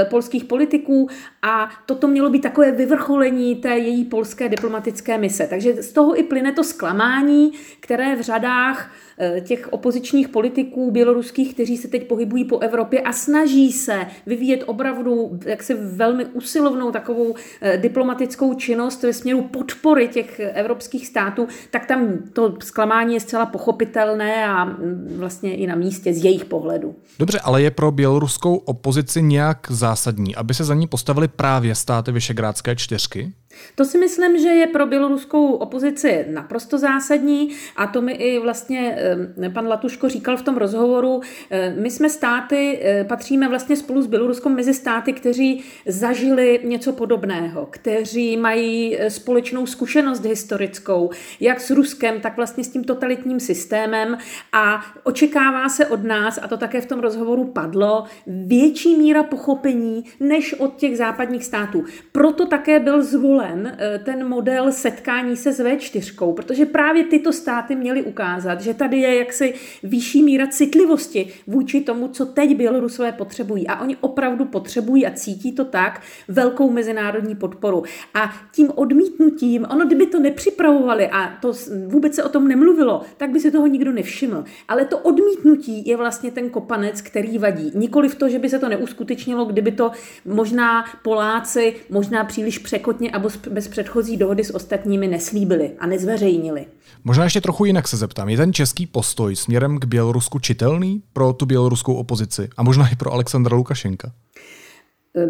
polských 0.10 0.46
politiků 0.46 1.10
a 1.42 1.70
toto 1.86 2.08
mělo 2.08 2.30
být 2.30 2.42
takové 2.42 2.72
vyvrcholení 2.72 3.56
té 3.56 3.78
její 3.78 4.06
polské 4.06 4.50
diplomatické 4.50 5.18
mise. 5.18 5.48
Takže 5.48 5.84
z 5.84 5.92
toho 5.94 6.20
i 6.20 6.24
plyne 6.24 6.52
to 6.52 6.64
zklamání, 6.64 7.52
které 7.80 8.16
v 8.16 8.22
řadách 8.22 8.92
Eh, 9.11 9.11
těch 9.42 9.74
opozičních 9.74 10.30
politiků 10.30 10.92
běloruských, 10.92 11.54
kteří 11.54 11.78
se 11.78 11.88
teď 11.88 12.08
pohybují 12.08 12.46
po 12.46 12.60
Evropě 12.60 13.02
a 13.02 13.14
snaží 13.14 13.72
se 13.72 14.06
vyvíjet 14.26 14.64
opravdu 14.66 15.40
jaksi 15.46 15.74
velmi 15.74 16.26
usilovnou 16.26 16.92
takovou 16.92 17.36
eh, 17.62 17.78
diplomatickou 17.78 18.54
činnost 18.54 19.04
ve 19.04 19.14
směru 19.14 19.42
podpory 19.42 20.08
těch 20.08 20.40
evropských 20.40 21.08
států, 21.08 21.48
tak 21.72 21.86
tam 21.86 22.18
to 22.34 22.56
zklamání 22.64 23.14
je 23.14 23.20
zcela 23.20 23.46
pochopitelné 23.46 24.46
a 24.46 24.66
mm, 24.66 25.16
vlastně 25.18 25.56
i 25.56 25.68
na 25.68 25.76
místě 25.76 26.14
z 26.14 26.24
jejich 26.24 26.46
pohledu. 26.46 26.96
Dobře, 27.20 27.40
ale 27.40 27.62
je 27.62 27.72
pro 27.72 27.92
běloruskou 27.92 28.56
opozici 28.56 29.22
nějak 29.22 29.68
zásadní, 29.70 30.36
aby 30.36 30.54
se 30.54 30.64
za 30.64 30.74
ní 30.74 30.88
postavili 30.88 31.28
právě 31.28 31.76
státy 31.76 32.12
Vyšegrádské 32.12 32.76
čtyřky? 32.76 33.32
To 33.76 33.86
si 33.86 33.98
myslím, 33.98 34.40
že 34.40 34.50
je 34.50 34.68
pro 34.68 34.86
běloruskou 34.86 35.54
opozici 35.54 36.26
naprosto 36.30 36.78
zásadní 36.78 37.50
a 37.76 37.88
to 37.88 38.02
mi 38.02 38.12
i 38.12 38.40
vlastně 38.40 38.98
eh, 39.44 39.50
pan 39.50 39.68
Latuško 39.68 40.10
říkal 40.10 40.38
v 40.38 40.42
tom 40.42 40.58
rozhovoru. 40.58 41.22
Eh, 41.52 41.76
my 41.80 41.92
jsme 41.92 42.10
státy, 42.10 42.80
eh, 42.82 43.04
patříme 43.04 43.50
vlastně 43.50 43.76
spolu 43.76 44.02
s 44.02 44.08
Běloruskou 44.08 44.50
mezi 44.50 44.74
státy, 44.74 45.14
kteří 45.14 45.64
zažili 45.88 46.60
něco 46.64 46.94
podobného, 46.94 47.68
kteří 47.72 48.38
mají 48.38 48.98
společnou 49.08 49.66
zkušenost 49.66 50.26
historickou, 50.26 51.10
jak 51.40 51.60
s 51.60 51.70
Ruskem, 51.70 52.22
tak 52.22 52.38
vlastně 52.38 52.64
s 52.64 52.70
tím 52.70 52.84
totalitním 52.84 53.40
systémem 53.40 54.18
a 54.54 54.86
očekává 55.04 55.70
se 55.70 55.88
od 55.88 56.04
nás, 56.04 56.40
a 56.42 56.48
to 56.48 56.58
také 56.58 56.82
v 56.82 56.86
tom 56.86 57.00
rozhovoru 57.00 57.44
padlo, 57.44 58.04
větší 58.28 58.98
míra 58.98 59.24
pochopení 59.24 60.04
než 60.20 60.54
od 60.54 60.76
těch 60.76 60.98
západních 60.98 61.46
států. 61.46 61.84
Proto 62.12 62.46
také 62.46 62.80
byl 62.80 63.04
zvolen 63.04 63.51
zvolen 63.52 63.78
eh, 63.78 64.00
ten 64.00 64.28
model 64.28 64.72
setkání 64.72 65.38
se 65.38 65.54
s 65.54 65.60
V4, 65.60 66.34
protože 66.34 66.66
právě 66.66 67.04
tyto 67.04 67.34
státy 67.34 67.76
měly 67.76 68.04
ukázat, 68.04 68.62
že 68.62 68.74
tady 68.74 68.98
je 68.98 69.16
jaksi 69.16 69.54
vyšší 69.84 70.24
míra 70.24 70.48
citlivosti 70.48 71.34
vůči 71.48 71.82
tomu, 71.82 72.08
co 72.08 72.26
teď 72.26 72.58
Bělorusové 72.58 73.12
potřebují. 73.12 73.68
A 73.68 73.82
oni 73.82 73.98
opravdu 74.02 74.46
potřebují 74.46 75.06
a 75.06 75.12
cítí 75.12 75.52
to 75.52 75.66
tak 75.66 76.02
velkou 76.28 76.72
mezinárodní 76.72 77.36
podporu. 77.36 77.84
A 78.14 78.34
tím 78.52 78.72
odmítnutím, 78.76 79.68
ono 79.70 79.86
kdyby 79.86 80.06
to 80.06 80.20
nepřipravovali 80.20 81.08
a 81.08 81.28
to 81.42 81.54
vůbec 81.88 82.16
se 82.16 82.24
o 82.24 82.30
tom 82.30 82.48
nemluvilo, 82.48 83.02
tak 83.18 83.30
by 83.30 83.40
si 83.40 83.52
toho 83.52 83.68
nikdo 83.68 83.92
nevšiml. 83.92 84.44
Ale 84.68 84.86
to 84.86 84.98
odmítnutí 84.98 85.88
je 85.88 85.98
vlastně 85.98 86.32
ten 86.32 86.50
kopanec, 86.50 87.02
který 87.02 87.38
vadí. 87.38 87.72
Nikoli 87.76 88.10
v 88.10 88.16
to, 88.16 88.30
že 88.30 88.40
by 88.40 88.50
se 88.50 88.60
to 88.60 88.70
neuskutečnilo, 88.70 89.46
kdyby 89.46 89.72
to 89.72 89.92
možná 90.26 90.86
Poláci 91.04 91.76
možná 91.90 92.24
příliš 92.24 92.58
překotně 92.58 93.12
a 93.12 93.20
bez 93.48 93.68
předchozí 93.68 94.18
dohody 94.18 94.44
s 94.44 94.56
ostatními 94.56 95.08
neslíbili 95.08 95.72
a 95.80 95.88
nezveřejnili. 95.88 96.66
Možná 97.04 97.24
ještě 97.24 97.42
trochu 97.42 97.66
jinak 97.66 97.88
se 97.88 97.98
zeptám. 97.98 98.30
Je 98.30 98.38
ten 98.38 98.54
český 98.54 98.88
postoj 98.88 99.36
směrem 99.36 99.80
k 99.80 99.86
Bělorusku 99.86 100.40
čitelný 100.40 101.04
pro 101.14 101.34
tu 101.34 101.46
běloruskou 101.46 101.94
opozici 101.94 102.50
a 102.58 102.64
možná 102.64 102.90
i 102.90 102.96
pro 102.96 103.14
Alexandra 103.14 103.58
Lukašenka? 103.58 104.12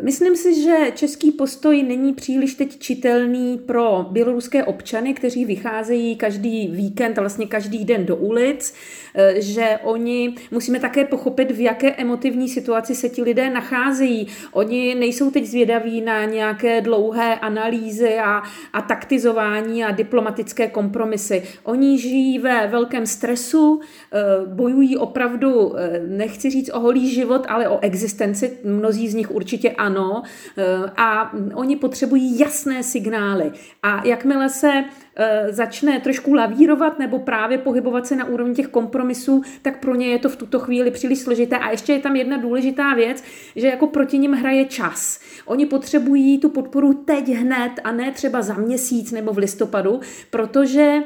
Myslím 0.01 0.35
si, 0.35 0.61
že 0.61 0.77
český 0.95 1.31
postoj 1.31 1.83
není 1.83 2.13
příliš 2.13 2.53
teď 2.53 2.79
čitelný 2.79 3.57
pro 3.57 4.05
běloruské 4.11 4.63
občany, 4.63 5.13
kteří 5.13 5.45
vycházejí 5.45 6.15
každý 6.15 6.67
víkend 6.67 7.17
vlastně 7.17 7.47
každý 7.47 7.85
den 7.85 8.05
do 8.05 8.15
ulic, 8.15 8.73
eh, 9.15 9.41
že 9.41 9.79
oni 9.83 10.35
musíme 10.51 10.79
také 10.79 11.05
pochopit, 11.05 11.51
v 11.51 11.59
jaké 11.59 11.91
emotivní 11.91 12.50
situaci 12.50 12.95
se 12.95 13.09
ti 13.09 13.21
lidé 13.23 13.50
nacházejí. 13.50 14.27
Oni 14.51 14.95
nejsou 14.95 15.31
teď 15.31 15.45
zvědaví 15.45 16.01
na 16.01 16.25
nějaké 16.25 16.81
dlouhé 16.81 17.39
analýzy 17.39 18.17
a, 18.17 18.43
a 18.73 18.81
taktizování 18.81 19.83
a 19.83 19.91
diplomatické 19.91 20.67
kompromisy. 20.67 21.43
Oni 21.63 22.00
žijí 22.00 22.39
ve 22.39 22.67
velkém 22.67 23.05
stresu, 23.05 23.81
eh, 24.13 24.45
bojují 24.45 24.97
opravdu, 24.97 25.77
eh, 25.77 26.01
nechci 26.07 26.50
říct 26.50 26.69
o 26.73 26.79
holý 26.79 27.09
život, 27.13 27.45
ale 27.50 27.67
o 27.67 27.79
existenci. 27.79 28.57
Mnozí 28.63 29.09
z 29.09 29.13
nich 29.13 29.31
určitě 29.31 29.70
ano. 29.71 30.23
Eh, 30.57 30.91
a 30.97 31.33
oni 31.53 31.75
potřebují 31.75 32.39
jasné 32.39 32.83
signály. 32.83 33.51
A 33.83 34.01
jakmile 34.05 34.49
se 34.49 34.83
eh, 35.15 35.47
začne 35.49 35.99
trošku 35.99 36.33
lavírovat 36.33 36.99
nebo 36.99 37.19
právě 37.19 37.57
pohybovat 37.57 38.07
se 38.07 38.15
na 38.15 38.25
úrovni 38.25 38.55
těch 38.55 38.67
kompromisů, 38.67 39.41
tak 39.61 39.79
pro 39.79 39.95
ně 39.95 40.07
je 40.07 40.19
to 40.19 40.29
v 40.29 40.35
tuto 40.35 40.59
chvíli 40.59 40.91
příliš 40.91 41.19
složité. 41.19 41.57
A 41.57 41.71
ještě 41.71 41.93
je 41.93 41.99
tam 41.99 42.15
jedna 42.15 42.37
důležitá 42.37 42.93
věc, 42.93 43.23
že 43.55 43.67
jako 43.67 43.87
proti 43.87 44.17
ním 44.17 44.31
hraje 44.31 44.65
čas. 44.65 45.19
Oni 45.45 45.65
potřebují 45.65 46.39
tu 46.39 46.49
podporu 46.49 46.93
teď 46.93 47.29
hned 47.29 47.71
a 47.83 47.91
ne 47.91 48.11
třeba 48.11 48.41
za 48.41 48.53
měsíc 48.53 49.11
nebo 49.11 49.33
v 49.33 49.37
listopadu, 49.37 49.99
protože 50.29 50.99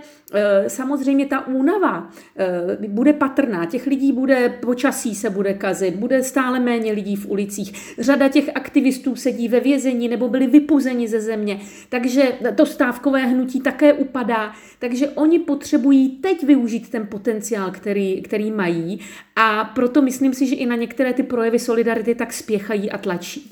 samozřejmě 0.67 1.25
ta 1.25 1.47
únava 1.47 2.09
eh, 2.37 2.87
bude 2.87 3.13
patrná, 3.13 3.65
těch 3.65 3.87
lidí 3.87 4.11
bude, 4.11 4.49
počasí 4.49 5.15
se 5.15 5.29
bude 5.29 5.53
kazit, 5.53 5.95
bude 5.95 6.23
stále 6.23 6.59
méně 6.59 6.91
lidí 6.91 7.15
v 7.15 7.29
ulicích. 7.29 7.95
Řada 7.99 8.27
těch 8.27 8.49
aktivistů 8.55 9.15
sedí 9.15 9.47
ve 9.47 9.59
vězení 9.59 10.07
nebo 10.07 10.29
byli 10.29 10.47
vypuzeni 10.47 11.07
ze 11.07 11.21
země, 11.21 11.59
takže 11.89 12.33
to 12.55 12.65
stávkové 12.65 13.25
hnutí 13.25 13.59
také 13.61 13.93
upadá. 13.93 14.51
Takže 14.79 15.09
oni 15.09 15.39
potřebují 15.39 16.09
teď 16.09 16.43
využít 16.43 16.89
ten 16.89 17.07
potenciál, 17.07 17.71
který, 17.71 18.21
který 18.21 18.51
mají 18.51 18.99
a 19.35 19.63
proto 19.63 20.01
myslím 20.01 20.33
si, 20.33 20.47
že 20.47 20.55
i 20.55 20.65
na 20.65 20.75
některé 20.75 21.13
ty 21.13 21.23
projevy 21.23 21.59
solidarity 21.59 22.15
tak 22.15 22.33
spěchají 22.33 22.91
a 22.91 22.97
tlačí. 22.97 23.51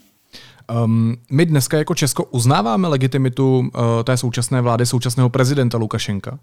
Um, 0.86 1.16
my 1.32 1.46
dneska 1.46 1.78
jako 1.78 1.96
Česko 1.96 2.24
uznáváme 2.24 2.88
legitimitu 2.88 3.60
uh, 3.60 3.70
té 4.04 4.18
současné 4.18 4.62
vlády, 4.62 4.86
současného 4.86 5.30
prezidenta 5.30 5.78
Lukašenka? 5.78 6.40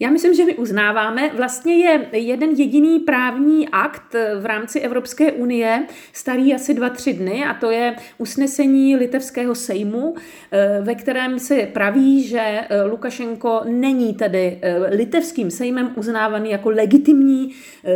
Já 0.00 0.10
myslím, 0.10 0.34
že 0.34 0.44
my 0.44 0.54
uznáváme. 0.54 1.30
Vlastně 1.36 1.76
je 1.76 2.06
jeden 2.12 2.50
jediný 2.50 2.98
právní 2.98 3.68
akt 3.68 4.16
v 4.40 4.46
rámci 4.46 4.80
Evropské 4.80 5.32
unie, 5.32 5.86
starý 6.12 6.54
asi 6.54 6.74
dva, 6.74 6.88
tři 6.88 7.12
dny, 7.12 7.44
a 7.44 7.54
to 7.54 7.70
je 7.70 7.96
usnesení 8.18 8.96
litevského 8.96 9.54
sejmu, 9.54 10.14
eh, 10.52 10.78
ve 10.82 10.94
kterém 10.94 11.38
se 11.38 11.56
praví, 11.72 12.22
že 12.22 12.40
eh, 12.40 12.82
Lukašenko 12.82 13.60
není 13.64 14.14
tedy 14.14 14.58
eh, 14.62 14.76
litevským 14.96 15.50
sejmem 15.50 15.92
uznávaný 15.94 16.50
jako 16.50 16.70
legitimní 16.70 17.52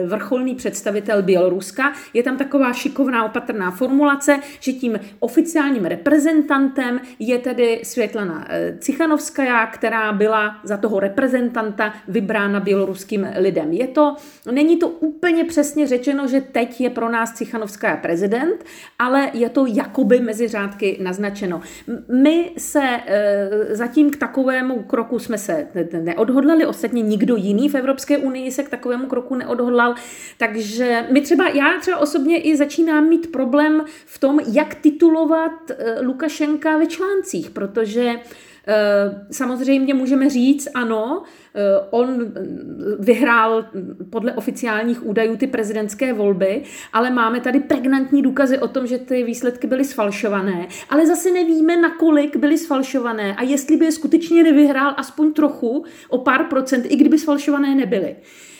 vrcholný 0.06 0.54
představitel 0.54 1.22
Běloruska. 1.22 1.92
Je 2.14 2.22
tam 2.22 2.36
taková 2.36 2.72
šikovná 2.72 3.24
opatrná 3.24 3.70
formulace, 3.70 4.40
že 4.60 4.72
tím 4.72 5.00
oficiálním 5.18 5.84
reprezentantem 5.84 7.00
je 7.18 7.38
tedy 7.38 7.80
Světlana 7.82 8.48
Cichanovská, 8.78 9.66
která 9.66 10.12
byla 10.12 10.56
za 10.64 10.76
toho 10.76 11.00
reprezentanta 11.00 11.89
vybrána 12.08 12.60
běloruským 12.60 13.26
lidem. 13.36 13.72
Je 13.72 13.86
to, 13.86 14.16
není 14.50 14.76
to 14.76 14.88
úplně 14.88 15.44
přesně 15.44 15.86
řečeno, 15.86 16.26
že 16.28 16.40
teď 16.40 16.80
je 16.80 16.90
pro 16.90 17.08
nás 17.08 17.32
Cichanovská 17.32 17.96
prezident, 17.96 18.64
ale 18.98 19.30
je 19.34 19.48
to 19.48 19.66
jakoby 19.66 20.20
mezi 20.20 20.48
řádky 20.48 20.98
naznačeno. 21.02 21.60
My 22.08 22.50
se 22.58 22.82
e, 23.06 23.50
zatím 23.70 24.10
k 24.10 24.16
takovému 24.16 24.82
kroku 24.82 25.18
jsme 25.18 25.38
se 25.38 25.66
neodhodlali, 26.02 26.66
ostatně 26.66 27.02
nikdo 27.02 27.36
jiný 27.36 27.68
v 27.68 27.74
Evropské 27.74 28.18
unii 28.18 28.52
se 28.52 28.62
k 28.62 28.68
takovému 28.68 29.06
kroku 29.06 29.34
neodhodlal, 29.34 29.94
takže 30.38 31.06
my 31.10 31.20
třeba, 31.20 31.48
já 31.48 31.78
třeba 31.80 31.98
osobně 31.98 32.40
i 32.42 32.56
začínám 32.56 33.08
mít 33.08 33.32
problém 33.32 33.84
v 34.06 34.18
tom, 34.18 34.40
jak 34.52 34.74
titulovat 34.74 35.70
e, 35.70 36.00
Lukašenka 36.00 36.76
ve 36.76 36.86
článcích, 36.86 37.50
protože 37.50 38.14
Samozřejmě 39.30 39.94
můžeme 39.94 40.30
říct, 40.30 40.68
ano, 40.74 41.22
on 41.90 42.32
vyhrál 42.98 43.64
podle 44.10 44.32
oficiálních 44.32 45.06
údajů 45.06 45.36
ty 45.36 45.46
prezidentské 45.46 46.12
volby, 46.12 46.62
ale 46.92 47.10
máme 47.10 47.40
tady 47.40 47.60
pregnantní 47.60 48.22
důkazy 48.22 48.58
o 48.58 48.68
tom, 48.68 48.86
že 48.86 48.98
ty 48.98 49.22
výsledky 49.22 49.66
byly 49.66 49.84
sfalšované, 49.84 50.66
ale 50.90 51.06
zase 51.06 51.30
nevíme, 51.30 51.76
nakolik 51.76 52.36
byly 52.36 52.58
sfalšované 52.58 53.34
a 53.34 53.42
jestli 53.42 53.76
by 53.76 53.84
je 53.84 53.92
skutečně 53.92 54.42
nevyhrál 54.42 54.94
aspoň 54.96 55.32
trochu, 55.32 55.84
o 56.08 56.18
pár 56.18 56.44
procent, 56.44 56.86
i 56.88 56.96
kdyby 56.96 57.18
sfalšované 57.18 57.74
nebyly. 57.74 58.16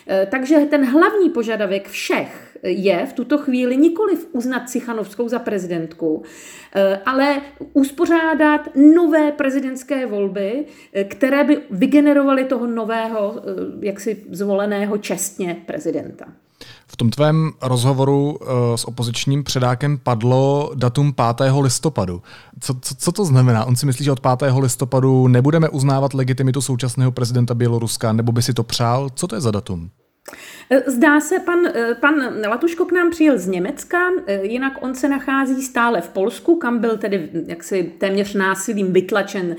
Eh, 0.06 0.26
takže 0.30 0.58
ten 0.70 0.84
hlavní 0.84 1.30
požadavek 1.30 1.88
všech 1.88 2.58
je 2.62 3.06
v 3.06 3.12
tuto 3.12 3.38
chvíli 3.38 3.76
nikoliv 3.76 4.28
uznat 4.32 4.70
Cichanovskou 4.70 5.28
za 5.28 5.38
prezidentku, 5.38 6.22
eh, 6.74 7.00
ale 7.06 7.40
uspořádat 7.72 8.60
nové 8.74 9.32
prezidentské 9.32 10.06
volby, 10.06 10.64
eh, 10.92 11.04
které 11.04 11.44
by 11.44 11.58
vygenerovaly 11.70 12.44
toho 12.44 12.66
nového, 12.66 13.42
jaksi 13.80 14.24
zvoleného 14.30 14.98
čestně 14.98 15.62
prezidenta. 15.66 16.32
V 16.92 16.96
tom 16.96 17.10
tvém 17.10 17.52
rozhovoru 17.62 18.32
uh, 18.32 18.48
s 18.76 18.84
opozičním 18.84 19.44
předákem 19.44 19.98
padlo 19.98 20.70
datum 20.74 21.12
5. 21.12 21.52
listopadu. 21.60 22.22
Co, 22.60 22.74
co, 22.80 22.94
co 22.94 23.12
to 23.12 23.24
znamená? 23.24 23.64
On 23.64 23.76
si 23.76 23.86
myslí, 23.86 24.04
že 24.04 24.12
od 24.12 24.20
5. 24.20 24.52
listopadu 24.58 25.28
nebudeme 25.28 25.68
uznávat 25.68 26.14
legitimitu 26.14 26.60
současného 26.60 27.12
prezidenta 27.12 27.54
Běloruska, 27.54 28.12
nebo 28.12 28.32
by 28.32 28.42
si 28.42 28.54
to 28.54 28.62
přál? 28.62 29.08
Co 29.14 29.26
to 29.26 29.34
je 29.34 29.40
za 29.40 29.50
datum? 29.50 29.90
Zdá 30.86 31.20
se, 31.20 31.38
pan, 31.38 31.58
pan 32.00 32.14
Latuško 32.48 32.84
k 32.84 32.92
nám 32.92 33.10
přijel 33.10 33.38
z 33.38 33.46
Německa, 33.46 33.98
jinak 34.42 34.72
on 34.80 34.94
se 34.94 35.08
nachází 35.08 35.62
stále 35.62 36.00
v 36.00 36.08
Polsku, 36.08 36.56
kam 36.56 36.78
byl 36.78 36.98
tedy 36.98 37.30
jaksi 37.46 37.92
téměř 37.98 38.34
násilím 38.34 38.92
vytlačen 38.92 39.56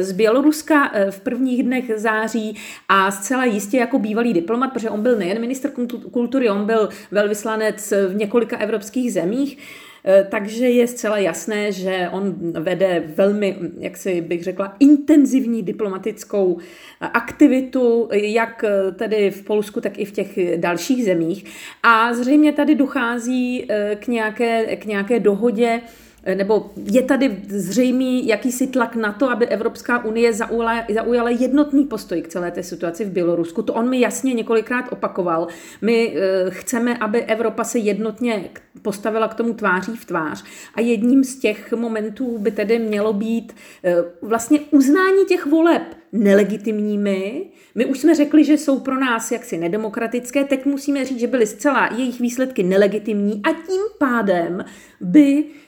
z 0.00 0.12
Běloruska 0.12 0.92
v 1.10 1.20
prvních 1.20 1.62
dnech 1.62 1.90
září 1.96 2.56
a 2.88 3.10
zcela 3.10 3.44
jistě 3.44 3.76
jako 3.76 3.98
bývalý 3.98 4.32
diplomat, 4.32 4.72
protože 4.72 4.90
on 4.90 5.02
byl 5.02 5.18
nejen 5.18 5.40
minister 5.40 5.70
kultury, 6.12 6.50
on 6.50 6.66
byl 6.66 6.88
velvyslanec 7.10 7.92
v 8.08 8.14
několika 8.14 8.56
evropských 8.56 9.12
zemích, 9.12 9.58
Eh, 9.97 9.97
takže 10.30 10.70
je 10.70 10.86
zcela 10.86 11.18
jasné, 11.18 11.72
že 11.72 12.08
on 12.12 12.34
vede 12.52 13.02
velmi, 13.06 13.56
jak 13.78 13.96
si 13.96 14.20
bych 14.20 14.44
řekla, 14.44 14.76
intenzivní 14.80 15.62
diplomatickou 15.62 16.58
aktivitu, 17.00 18.08
jak 18.12 18.64
tedy 18.96 19.30
v 19.30 19.44
Polsku, 19.44 19.80
tak 19.80 19.98
i 19.98 20.04
v 20.04 20.12
těch 20.12 20.56
dalších 20.56 21.04
zemích. 21.04 21.44
A 21.82 22.14
zřejmě 22.14 22.52
tady 22.52 22.74
dochází 22.74 23.66
eh, 23.68 23.96
k 24.00 24.06
nějaké, 24.06 24.76
k 24.76 24.84
nějaké 24.84 25.20
dohodě, 25.20 25.80
Eh, 25.80 26.07
nebo 26.34 26.70
je 26.92 27.02
tady 27.02 27.36
zřejmý 27.48 28.26
jakýsi 28.26 28.66
tlak 28.66 28.96
na 28.96 29.12
to, 29.12 29.30
aby 29.30 29.46
Evropská 29.46 30.04
unie 30.04 30.32
zaujala, 30.32 30.84
zaujala 30.94 31.30
jednotný 31.30 31.84
postoj 31.84 32.22
k 32.22 32.28
celé 32.28 32.50
té 32.50 32.62
situaci 32.62 33.04
v 33.04 33.10
Bělorusku. 33.10 33.62
To 33.62 33.74
on 33.74 33.88
mi 33.88 34.00
jasně 34.00 34.34
několikrát 34.34 34.92
opakoval. 34.92 35.48
My 35.82 36.16
e, 36.16 36.50
chceme, 36.50 36.98
aby 36.98 37.22
Evropa 37.22 37.64
se 37.64 37.78
jednotně 37.78 38.50
postavila 38.82 39.28
k 39.28 39.34
tomu 39.34 39.54
tváří 39.54 39.96
v 39.96 40.04
tvář. 40.04 40.44
A 40.74 40.80
jedním 40.80 41.24
z 41.24 41.36
těch 41.36 41.72
momentů 41.72 42.38
by 42.38 42.50
tedy 42.50 42.78
mělo 42.78 43.12
být 43.12 43.52
e, 43.84 43.96
vlastně 44.22 44.60
uznání 44.70 45.24
těch 45.28 45.46
voleb 45.46 45.82
nelegitimními. 46.12 47.46
My 47.74 47.84
už 47.84 47.98
jsme 47.98 48.14
řekli, 48.14 48.44
že 48.44 48.52
jsou 48.52 48.80
pro 48.80 49.00
nás 49.00 49.32
jaksi 49.32 49.58
nedemokratické, 49.58 50.44
teď 50.44 50.66
musíme 50.66 51.04
říct, 51.04 51.20
že 51.20 51.26
byly 51.26 51.46
zcela 51.46 51.90
jejich 51.96 52.20
výsledky 52.20 52.62
nelegitimní 52.62 53.40
a 53.44 53.52
tím 53.52 53.82
pádem 53.98 54.64
by 55.00 55.44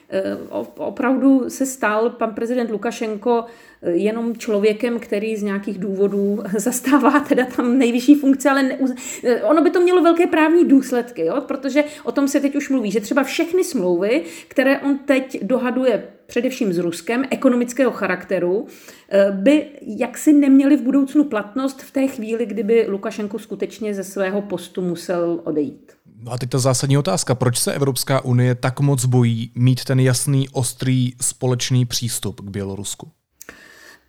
opravdu 0.77 1.49
se 1.49 1.65
stal 1.65 2.09
pan 2.09 2.33
prezident 2.33 2.71
Lukašenko 2.71 3.45
eh, 3.81 3.91
jenom 3.91 4.37
člověkem, 4.37 4.99
který 4.99 5.35
z 5.35 5.43
nějakých 5.43 5.79
důvodů 5.79 6.43
zastává 6.57 7.19
teda 7.19 7.45
tam 7.45 7.77
nejvyšší 7.77 8.15
funkce, 8.15 8.49
ale 8.49 8.63
neuz... 8.63 8.91
Eh, 9.23 9.43
ono 9.43 9.61
by 9.61 9.69
to 9.69 9.81
mělo 9.81 10.01
velké 10.01 10.27
právní 10.27 10.65
důsledky, 10.65 11.25
jo? 11.25 11.41
protože 11.41 11.83
o 12.03 12.11
tom 12.11 12.27
se 12.27 12.39
teď 12.39 12.55
už 12.55 12.69
mluví, 12.69 12.91
že 12.91 12.99
třeba 12.99 13.23
všechny 13.23 13.63
smlouvy, 13.63 14.23
které 14.47 14.79
on 14.79 14.97
teď 14.97 15.43
dohaduje 15.43 16.03
především 16.25 16.73
s 16.73 16.77
Ruskem, 16.77 17.23
ekonomického 17.29 17.91
charakteru, 17.91 18.67
by 19.31 19.65
jaksi 19.81 20.33
neměly 20.33 20.77
v 20.77 20.81
budoucnu 20.81 21.23
platnost 21.23 21.81
v 21.81 21.91
té 21.91 22.07
chvíli, 22.07 22.45
kdyby 22.45 22.85
Lukašenko 22.89 23.39
skutečně 23.39 23.93
ze 23.93 24.03
svého 24.03 24.41
postu 24.41 24.81
musel 24.81 25.41
odejít. 25.43 25.91
No 26.23 26.31
a 26.31 26.37
teď 26.37 26.49
ta 26.49 26.59
zásadní 26.59 26.97
otázka. 26.97 27.35
Proč 27.35 27.59
se 27.59 27.73
Evropská 27.73 28.25
unie 28.25 28.55
tak 28.55 28.79
moc 28.79 29.05
bojí 29.05 29.51
mít 29.55 29.83
ten 29.83 29.99
jasný, 29.99 30.49
ostrý, 30.49 31.13
společný 31.21 31.85
přístup 31.85 32.41
k 32.41 32.49
Bělorusku? 32.49 33.11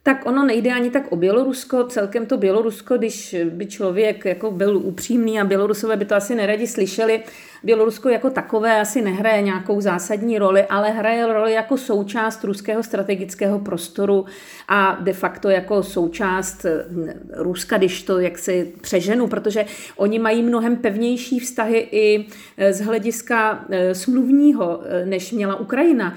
Tak 0.02 0.26
ono 0.26 0.46
nejde 0.46 0.72
ani 0.72 0.90
tak 0.90 1.12
o 1.12 1.16
Bělorusko, 1.16 1.84
celkem 1.84 2.26
to 2.26 2.36
Bělorusko, 2.36 2.98
když 2.98 3.36
by 3.50 3.66
člověk 3.66 4.24
jako 4.24 4.50
byl 4.50 4.76
upřímný 4.76 5.40
a 5.40 5.44
Bělorusové 5.44 5.96
by 5.96 6.04
to 6.04 6.14
asi 6.14 6.34
neradi 6.34 6.66
slyšeli, 6.66 7.22
Bělorusko 7.64 8.08
jako 8.08 8.30
takové 8.30 8.80
asi 8.80 9.02
nehraje 9.02 9.42
nějakou 9.42 9.80
zásadní 9.80 10.38
roli, 10.38 10.62
ale 10.62 10.90
hraje 10.90 11.26
roli 11.26 11.52
jako 11.52 11.76
součást 11.76 12.44
ruského 12.44 12.82
strategického 12.82 13.58
prostoru 13.58 14.26
a 14.68 14.98
de 15.00 15.12
facto 15.12 15.48
jako 15.48 15.82
součást 15.82 16.64
eh, 16.64 16.84
Ruska, 17.30 17.78
když 17.78 18.02
to 18.02 18.18
jak 18.18 18.38
si 18.38 18.72
přeženu, 18.80 19.26
protože 19.26 19.64
oni 19.96 20.18
mají 20.18 20.42
mnohem 20.42 20.76
pevnější 20.76 21.38
vztahy 21.38 21.88
i 21.92 22.26
eh, 22.56 22.72
z 22.72 22.80
hlediska 22.80 23.64
eh, 23.70 23.94
smluvního, 23.94 24.80
než 25.04 25.32
měla 25.32 25.60
Ukrajina. 25.60 26.16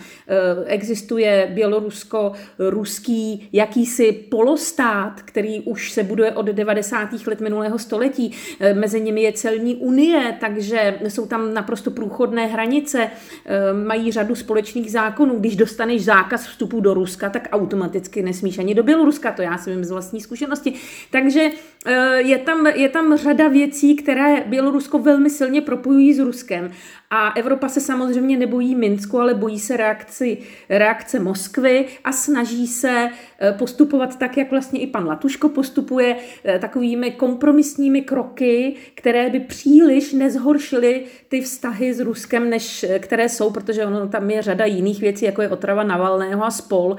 Existuje 0.65 1.51
bělorusko-ruský 1.53 3.49
jakýsi 3.53 4.11
polostát, 4.11 5.21
který 5.21 5.61
už 5.61 5.91
se 5.91 6.03
buduje 6.03 6.31
od 6.31 6.45
90. 6.45 7.09
let 7.27 7.41
minulého 7.41 7.79
století. 7.79 8.31
Mezi 8.73 9.01
nimi 9.01 9.21
je 9.21 9.33
celní 9.33 9.75
unie, 9.75 10.37
takže 10.39 10.99
jsou 11.07 11.25
tam 11.25 11.34
tam 11.35 11.53
naprosto 11.53 11.91
průchodné 11.91 12.45
hranice, 12.45 13.07
eh, 13.45 13.73
mají 13.73 14.11
řadu 14.11 14.35
společných 14.35 14.91
zákonů. 14.91 15.39
Když 15.39 15.55
dostaneš 15.55 16.05
zákaz 16.05 16.47
vstupu 16.47 16.79
do 16.79 16.93
Ruska, 16.93 17.29
tak 17.29 17.47
automaticky 17.51 18.21
nesmíš 18.21 18.57
ani 18.57 18.75
do 18.75 18.83
Běloruska, 18.83 19.31
to 19.31 19.41
já 19.41 19.57
si 19.57 19.71
vím 19.71 19.85
z 19.85 19.91
vlastní 19.91 20.21
zkušenosti. 20.21 20.73
Takže 21.11 21.49
eh, 21.85 22.21
je 22.21 22.37
tam, 22.37 22.67
je 22.67 22.89
tam 22.89 23.17
řada 23.17 23.47
věcí, 23.47 23.95
které 23.95 24.43
Bělorusko 24.47 24.99
velmi 24.99 25.29
silně 25.29 25.61
propojují 25.61 26.13
s 26.13 26.19
Ruskem. 26.19 26.71
A 27.17 27.29
Evropa 27.29 27.69
se 27.69 27.81
samozřejmě 27.81 28.37
nebojí 28.37 28.75
Minsku, 28.75 29.19
ale 29.19 29.33
bojí 29.33 29.59
se 29.59 29.77
reakci, 29.77 30.37
reakce 30.69 31.19
Moskvy 31.19 31.85
a 32.03 32.11
snaží 32.11 32.67
se 32.67 33.09
eh, 33.39 33.51
postupovat 33.51 34.19
tak, 34.19 34.37
jak 34.37 34.51
vlastně 34.51 34.79
i 34.79 34.87
pan 34.87 35.07
Latuško 35.07 35.49
postupuje, 35.49 36.15
eh, 36.45 36.59
takovými 36.59 37.11
kompromisními 37.11 38.01
kroky, 38.01 38.75
které 38.95 39.29
by 39.29 39.39
příliš 39.39 40.13
nezhoršily 40.13 41.03
ty 41.27 41.41
vztahy 41.41 41.93
s 41.93 41.99
Ruskem, 41.99 42.49
než 42.49 42.83
eh, 42.83 42.99
které 42.99 43.29
jsou, 43.29 43.51
protože 43.51 43.85
ono 43.85 44.07
tam 44.07 44.29
je 44.29 44.41
řada 44.41 44.65
jiných 44.65 45.01
věcí, 45.01 45.25
jako 45.25 45.41
je 45.41 45.49
otrava 45.49 45.83
Navalného 45.83 46.45
a 46.45 46.51
spol. 46.51 46.97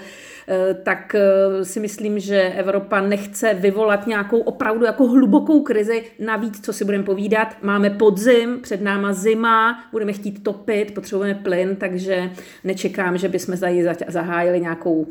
Eh, 0.48 0.74
tak 0.74 1.14
eh, 1.14 1.64
si 1.64 1.80
myslím, 1.80 2.18
že 2.18 2.42
Evropa 2.42 3.00
nechce 3.00 3.54
vyvolat 3.54 4.06
nějakou 4.06 4.38
opravdu 4.38 4.85
jako 4.85 5.06
hlubokou 5.06 5.62
krizi. 5.62 6.04
Navíc, 6.24 6.61
co 6.61 6.72
si 6.72 6.85
budeme 6.85 7.04
povídat, 7.04 7.62
máme 7.62 7.90
podzim, 7.90 8.59
před 8.62 8.80
náma 8.80 9.12
zima, 9.12 9.85
budeme 9.92 10.12
chtít 10.12 10.42
topit, 10.42 10.94
potřebujeme 10.94 11.40
plyn, 11.40 11.76
takže 11.76 12.30
nečekám, 12.64 13.18
že 13.18 13.28
bychom 13.28 13.59
tady 13.59 13.87
zahájili 14.09 14.61
nějakou 14.61 15.06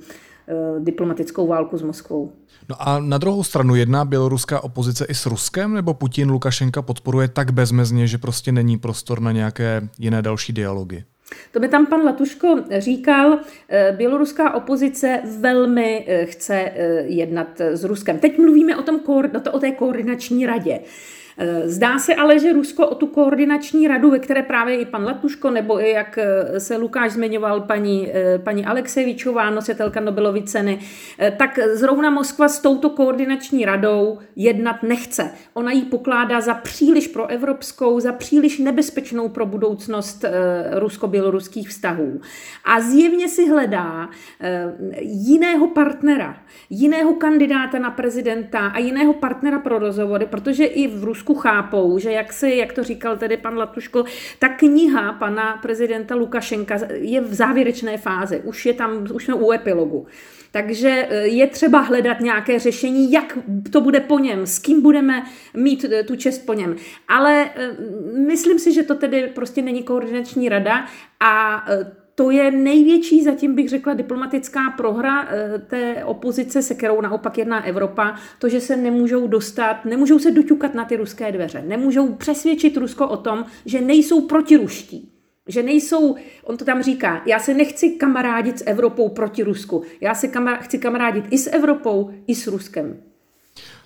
eh, 0.48 0.54
diplomatickou 0.80 1.48
válku 1.48 1.78
s 1.78 1.82
Moskvou. 1.82 2.32
No 2.70 2.76
a 2.80 3.00
na 3.00 3.18
druhou 3.18 3.44
stranu 3.44 3.76
jedná 3.76 4.06
běloruská 4.06 4.64
opozice 4.64 5.06
i 5.06 5.14
s 5.14 5.26
Ruskem, 5.26 5.74
nebo 5.74 5.94
Putin 5.94 6.30
Lukašenka 6.30 6.82
podporuje 6.82 7.28
tak 7.28 7.52
bezmezně, 7.52 8.08
že 8.08 8.18
prostě 8.18 8.52
není 8.52 8.78
prostor 8.78 9.22
na 9.22 9.32
nějaké 9.32 9.90
jiné 10.00 10.22
další 10.22 10.54
dialogy? 10.54 11.04
To 11.52 11.60
by 11.60 11.68
tam 11.68 11.86
pan 11.86 12.06
Latuško 12.06 12.64
říkal, 12.78 13.40
eh, 13.70 13.94
běloruská 13.98 14.54
opozice 14.54 15.22
velmi 15.40 16.06
eh, 16.08 16.26
chce 16.26 16.56
eh, 16.56 17.04
jednat 17.06 17.62
s 17.62 17.84
Ruskem. 17.84 18.20
Teď 18.20 18.38
mluvíme 18.38 18.78
o, 18.78 18.82
tom, 18.82 19.00
o 19.52 19.60
té 19.60 19.72
koordinační 19.72 20.46
radě. 20.46 20.80
Eh, 21.38 21.70
zdá 21.70 22.00
se 22.00 22.16
ale, 22.16 22.40
že 22.40 22.54
Rusko 22.54 22.88
o 22.88 22.96
tu 22.96 23.08
koordinační 23.08 23.88
radu, 23.88 24.12
ve 24.12 24.20
které 24.20 24.44
právě 24.44 24.78
i 24.78 24.86
pan 24.86 25.06
Latuško, 25.06 25.50
nebo 25.50 25.82
i 25.82 25.90
jak 25.90 26.18
eh, 26.18 26.60
se 26.60 26.78
Lukáš 26.78 27.12
zmiňoval, 27.12 27.62
paní, 27.62 28.12
eh, 28.14 28.40
paní 28.40 28.66
Alexevičová, 28.66 29.50
nositelka 29.50 30.00
Nobelovy 30.00 30.44
ceny, 30.44 30.80
tak 31.38 31.60
zrovna 31.74 32.10
Moskva 32.10 32.48
s 32.48 32.60
touto 32.60 32.90
koordinační 32.90 33.66
radou 33.66 34.20
jednat 34.36 34.84
nechce. 34.84 35.32
Ona 35.54 35.72
ji 35.72 35.82
pokládá 35.82 36.42
za 36.42 36.54
příliš 36.54 37.08
proevropskou, 37.08 38.00
za 38.00 38.12
příliš 38.12 38.60
nebezpečnou 38.60 39.30
pro 39.30 39.46
budoucnost 39.46 40.26
rusko-běloruských 40.72 41.70
vztahů. 41.70 42.22
A 42.66 42.82
zjevně 42.82 43.28
si 43.28 43.50
hledá 43.50 44.10
jiného 45.02 45.68
partnera, 45.68 46.38
jiného 46.70 47.14
kandidáta 47.14 47.80
na 47.80 47.92
prezidenta 47.92 48.60
a 48.60 48.80
jiného 48.80 49.14
partnera 49.14 49.60
pro 49.60 49.80
rozhovory, 49.80 50.26
protože 50.26 50.66
i 50.66 50.88
v 50.88 51.04
Rusku 51.04 51.25
Rusku 51.26 51.42
chápou, 51.42 52.00
že 52.00 52.12
jak 52.12 52.34
si, 52.34 52.50
jak 52.50 52.74
to 52.74 52.84
říkal 52.84 53.18
tedy 53.18 53.38
pan 53.38 53.58
Latuško, 53.58 54.06
ta 54.40 54.50
kniha 54.50 55.14
pana 55.14 55.58
prezidenta 55.62 56.16
Lukašenka 56.16 56.80
je 56.94 57.22
v 57.22 57.34
závěrečné 57.34 57.98
fázi, 57.98 58.40
už 58.40 58.66
je 58.66 58.74
tam, 58.74 59.08
už 59.14 59.26
jsme 59.26 59.34
u 59.34 59.52
epilogu. 59.52 60.08
Takže 60.52 61.08
eh, 61.10 61.28
je 61.28 61.48
třeba 61.48 61.80
hledat 61.80 62.20
nějaké 62.20 62.60
řešení, 62.60 63.12
jak 63.12 63.38
to 63.72 63.82
bude 63.82 64.00
po 64.00 64.20
něm, 64.20 64.46
s 64.46 64.60
kým 64.60 64.82
budeme 64.82 65.24
mít 65.54 65.86
eh, 65.86 66.04
tu 66.04 66.16
čest 66.16 66.46
po 66.46 66.54
něm. 66.54 66.76
Ale 67.08 67.50
eh, 67.56 67.72
myslím 68.28 68.60
si, 68.60 68.74
že 68.74 68.84
to 68.84 68.96
tedy 68.96 69.32
prostě 69.36 69.62
není 69.62 69.84
koordinační 69.84 70.50
rada 70.50 70.86
a 71.20 71.66
to 72.16 72.32
je 72.32 72.52
největší, 72.52 73.24
zatím 73.24 73.56
bych 73.56 73.70
řekla, 73.70 73.94
diplomatická 73.94 74.62
prohra 74.78 75.28
té 75.68 76.06
opozice, 76.06 76.62
se 76.62 76.76
kterou 76.76 77.02
naopak 77.02 77.38
jedná 77.38 77.66
Evropa, 77.66 78.16
to, 78.40 78.50
že 78.50 78.62
se 78.62 78.76
nemůžou 78.76 79.28
dostat, 79.28 79.86
nemůžou 79.86 80.20
se 80.20 80.32
doťukat 80.32 80.74
na 80.74 80.86
ty 80.86 80.96
ruské 80.96 81.32
dveře, 81.32 81.64
nemůžou 81.68 82.14
přesvědčit 82.14 82.78
Rusko 82.78 83.08
o 83.08 83.18
tom, 83.18 83.46
že 83.66 83.82
nejsou 83.82 84.22
protiruští. 84.22 85.12
Že 85.48 85.64
nejsou, 85.64 86.16
on 86.44 86.58
to 86.58 86.66
tam 86.66 86.84
říká, 86.84 87.24
já 87.26 87.40
se 87.40 87.54
nechci 87.54 87.90
kamarádit 87.90 88.60
s 88.60 88.64
Evropou 88.68 89.10
proti 89.10 89.44
Rusku. 89.44 89.84
Já 90.02 90.16
se 90.16 90.28
kamar, 90.28 90.58
chci 90.58 90.78
kamarádit 90.78 91.26
i 91.30 91.38
s 91.38 91.50
Evropou, 91.50 92.12
i 92.28 92.36
s 92.36 92.48
Ruskem. 92.48 92.98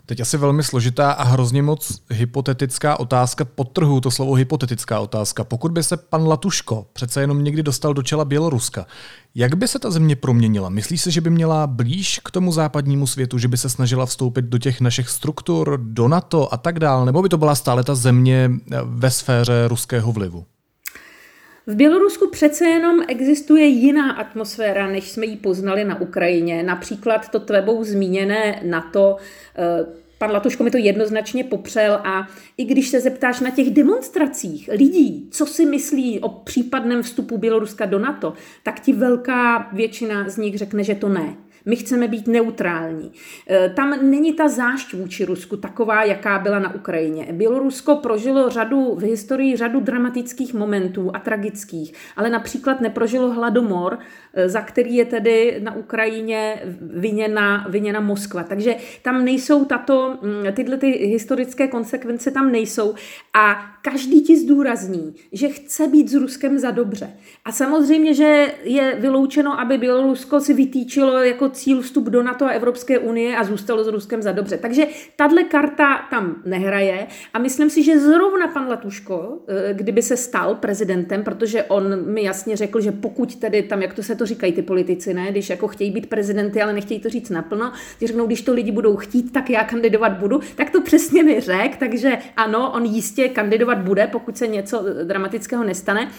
Teď 0.10 0.20
asi 0.20 0.38
velmi 0.38 0.64
složitá 0.64 1.12
a 1.12 1.24
hrozně 1.24 1.62
moc 1.62 2.02
hypotetická 2.10 3.00
otázka, 3.00 3.46
podtrhu 3.46 4.02
to 4.02 4.12
slovo 4.12 4.34
hypotetická 4.34 5.00
otázka. 5.00 5.44
Pokud 5.44 5.72
by 5.72 5.84
se 5.84 5.98
pan 5.98 6.28
Latuško 6.28 6.88
přece 6.94 7.22
jenom 7.22 7.44
někdy 7.44 7.64
dostal 7.64 7.94
do 7.94 8.04
čela 8.04 8.26
Běloruska, 8.26 8.86
jak 9.36 9.56
by 9.56 9.68
se 9.68 9.80
ta 9.80 9.92
země 9.92 10.16
proměnila? 10.16 10.70
Myslí 10.70 10.98
se, 10.98 11.12
že 11.12 11.22
by 11.22 11.30
měla 11.30 11.68
blíž 11.68 12.20
k 12.24 12.32
tomu 12.32 12.52
západnímu 12.52 13.08
světu, 13.08 13.38
že 13.38 13.48
by 13.48 13.58
se 13.58 13.70
snažila 13.70 14.06
vstoupit 14.06 14.46
do 14.46 14.58
těch 14.58 14.82
našich 14.82 15.10
struktur, 15.10 15.80
do 15.84 16.08
NATO 16.08 16.54
a 16.54 16.58
tak 16.58 16.80
dále, 16.80 17.06
nebo 17.06 17.22
by 17.22 17.30
to 17.30 17.38
byla 17.38 17.56
stále 17.56 17.84
ta 17.84 17.96
země 17.96 18.52
ve 18.84 19.12
sféře 19.12 19.68
ruského 19.68 20.12
vlivu? 20.12 20.46
V 21.70 21.76
Bělorusku 21.76 22.30
přece 22.30 22.66
jenom 22.66 23.00
existuje 23.08 23.66
jiná 23.66 24.12
atmosféra, 24.12 24.88
než 24.88 25.12
jsme 25.12 25.26
ji 25.26 25.38
poznali 25.38 25.86
na 25.86 26.02
Ukrajině. 26.02 26.64
Například 26.64 27.30
to 27.30 27.40
tvebou 27.40 27.84
zmíněné 27.84 28.62
NATO, 28.64 29.18
eh, 29.58 29.86
Pan 30.18 30.32
Latuško 30.32 30.64
mi 30.64 30.72
to 30.72 30.78
jednoznačně 30.78 31.44
popřel 31.44 31.94
a 31.94 32.28
i 32.58 32.66
když 32.66 32.90
se 32.90 33.00
zeptáš 33.00 33.40
na 33.40 33.50
těch 33.50 33.70
demonstracích 33.70 34.70
lidí, 34.72 35.28
co 35.32 35.46
si 35.46 35.66
myslí 35.66 36.20
o 36.20 36.30
případném 36.30 37.04
vstupu 37.04 37.38
Běloruska 37.38 37.86
do 37.86 38.00
NATO, 38.00 38.34
tak 38.64 38.80
ti 38.80 38.94
velká 38.94 39.70
většina 39.74 40.30
z 40.30 40.38
nich 40.38 40.58
řekne, 40.58 40.84
že 40.84 40.96
to 40.96 41.10
ne. 41.10 41.36
My 41.66 41.76
chceme 41.76 42.08
být 42.08 42.28
neutrální. 42.28 43.12
E, 43.50 43.70
tam 43.70 44.10
není 44.10 44.34
ta 44.34 44.48
zášť 44.48 44.94
vůči 44.94 45.26
Rusku 45.26 45.58
taková, 45.58 46.04
jaká 46.04 46.40
byla 46.40 46.60
na 46.60 46.76
Ukrajině. 46.76 47.28
Bělorusko 47.32 47.96
prožilo 47.96 48.50
řadu 48.50 48.96
v 48.96 49.04
historii 49.04 49.58
řadu 49.58 49.80
dramatických 49.80 50.54
momentů 50.54 51.12
a 51.14 51.20
tragických, 51.20 51.94
ale 52.16 52.30
například 52.30 52.82
neprožilo 52.82 53.32
hladomor, 53.32 54.00
e, 54.34 54.50
za 54.50 54.62
který 54.62 54.96
je 54.96 55.06
tedy 55.06 55.60
na 55.64 55.76
Ukrajině 55.76 56.62
viněna, 56.82 57.66
viněna 57.70 58.00
Moskva. 58.00 58.44
Takže 58.44 58.76
tam 59.02 59.26
nejsou 59.26 59.66
tato, 59.66 60.18
mm, 60.22 60.54
tyhle 60.54 60.78
ty 60.78 60.88
historické 60.88 61.68
konsekvence 61.68 62.32
tam 62.32 62.52
nejsou 62.52 62.96
a 63.34 63.70
každý 63.82 64.22
ti 64.22 64.38
zdůrazní, 64.38 65.16
že 65.32 65.50
chce 65.50 65.88
být 65.88 66.10
s 66.10 66.14
Ruskem 66.14 66.60
za 66.60 66.72
dobře. 66.72 67.14
A 67.46 67.52
samozřejmě, 67.52 68.14
že 68.14 68.54
je 68.64 68.98
vyloučeno, 69.00 69.60
aby 69.60 69.78
Bělorusko 69.78 70.40
si 70.40 70.54
vytýčilo 70.54 71.24
jako 71.24 71.49
cíl 71.50 71.82
vstup 71.82 72.06
do 72.06 72.24
NATO 72.24 72.46
a 72.46 72.50
Evropské 72.50 73.00
unie 73.00 73.38
a 73.38 73.44
zůstalo 73.44 73.84
s 73.84 73.88
Ruskem 73.88 74.22
za 74.22 74.32
dobře. 74.32 74.58
Takže 74.58 74.88
tahle 75.16 75.44
karta 75.44 76.08
tam 76.10 76.36
nehraje 76.46 77.08
a 77.34 77.40
myslím 77.40 77.70
si, 77.70 77.84
že 77.84 78.00
zrovna 78.00 78.48
pan 78.48 78.68
Latuško, 78.68 79.40
eh, 79.48 79.74
kdyby 79.74 80.02
se 80.02 80.18
stal 80.18 80.56
prezidentem, 80.56 81.24
protože 81.24 81.64
on 81.64 82.14
mi 82.14 82.24
jasně 82.24 82.58
řekl, 82.58 82.82
že 82.82 82.92
pokud 82.92 83.36
tedy 83.36 83.64
tam, 83.64 83.82
jak 83.82 83.94
to 83.94 84.04
se 84.04 84.16
to 84.16 84.26
říkají 84.26 84.54
ty 84.54 84.62
politici, 84.62 85.14
ne, 85.14 85.32
když 85.32 85.50
jako 85.50 85.68
chtějí 85.68 85.92
být 85.92 86.10
prezidenty, 86.10 86.62
ale 86.62 86.74
nechtějí 86.74 87.00
to 87.00 87.10
říct 87.10 87.30
naplno, 87.30 87.72
když 87.98 88.08
řeknou, 88.08 88.28
když 88.28 88.42
to 88.42 88.54
lidi 88.54 88.72
budou 88.72 88.96
chtít, 88.96 89.34
tak 89.34 89.50
já 89.50 89.64
kandidovat 89.64 90.12
budu, 90.12 90.40
tak 90.56 90.70
to 90.70 90.82
přesně 90.82 91.24
mi 91.24 91.40
řek, 91.40 91.78
takže 91.78 92.18
ano, 92.38 92.72
on 92.72 92.86
jistě 92.86 93.30
kandidovat 93.30 93.78
bude, 93.78 94.08
pokud 94.08 94.38
se 94.38 94.48
něco 94.48 94.86
dramatického 95.04 95.64
nestane. 95.64 96.12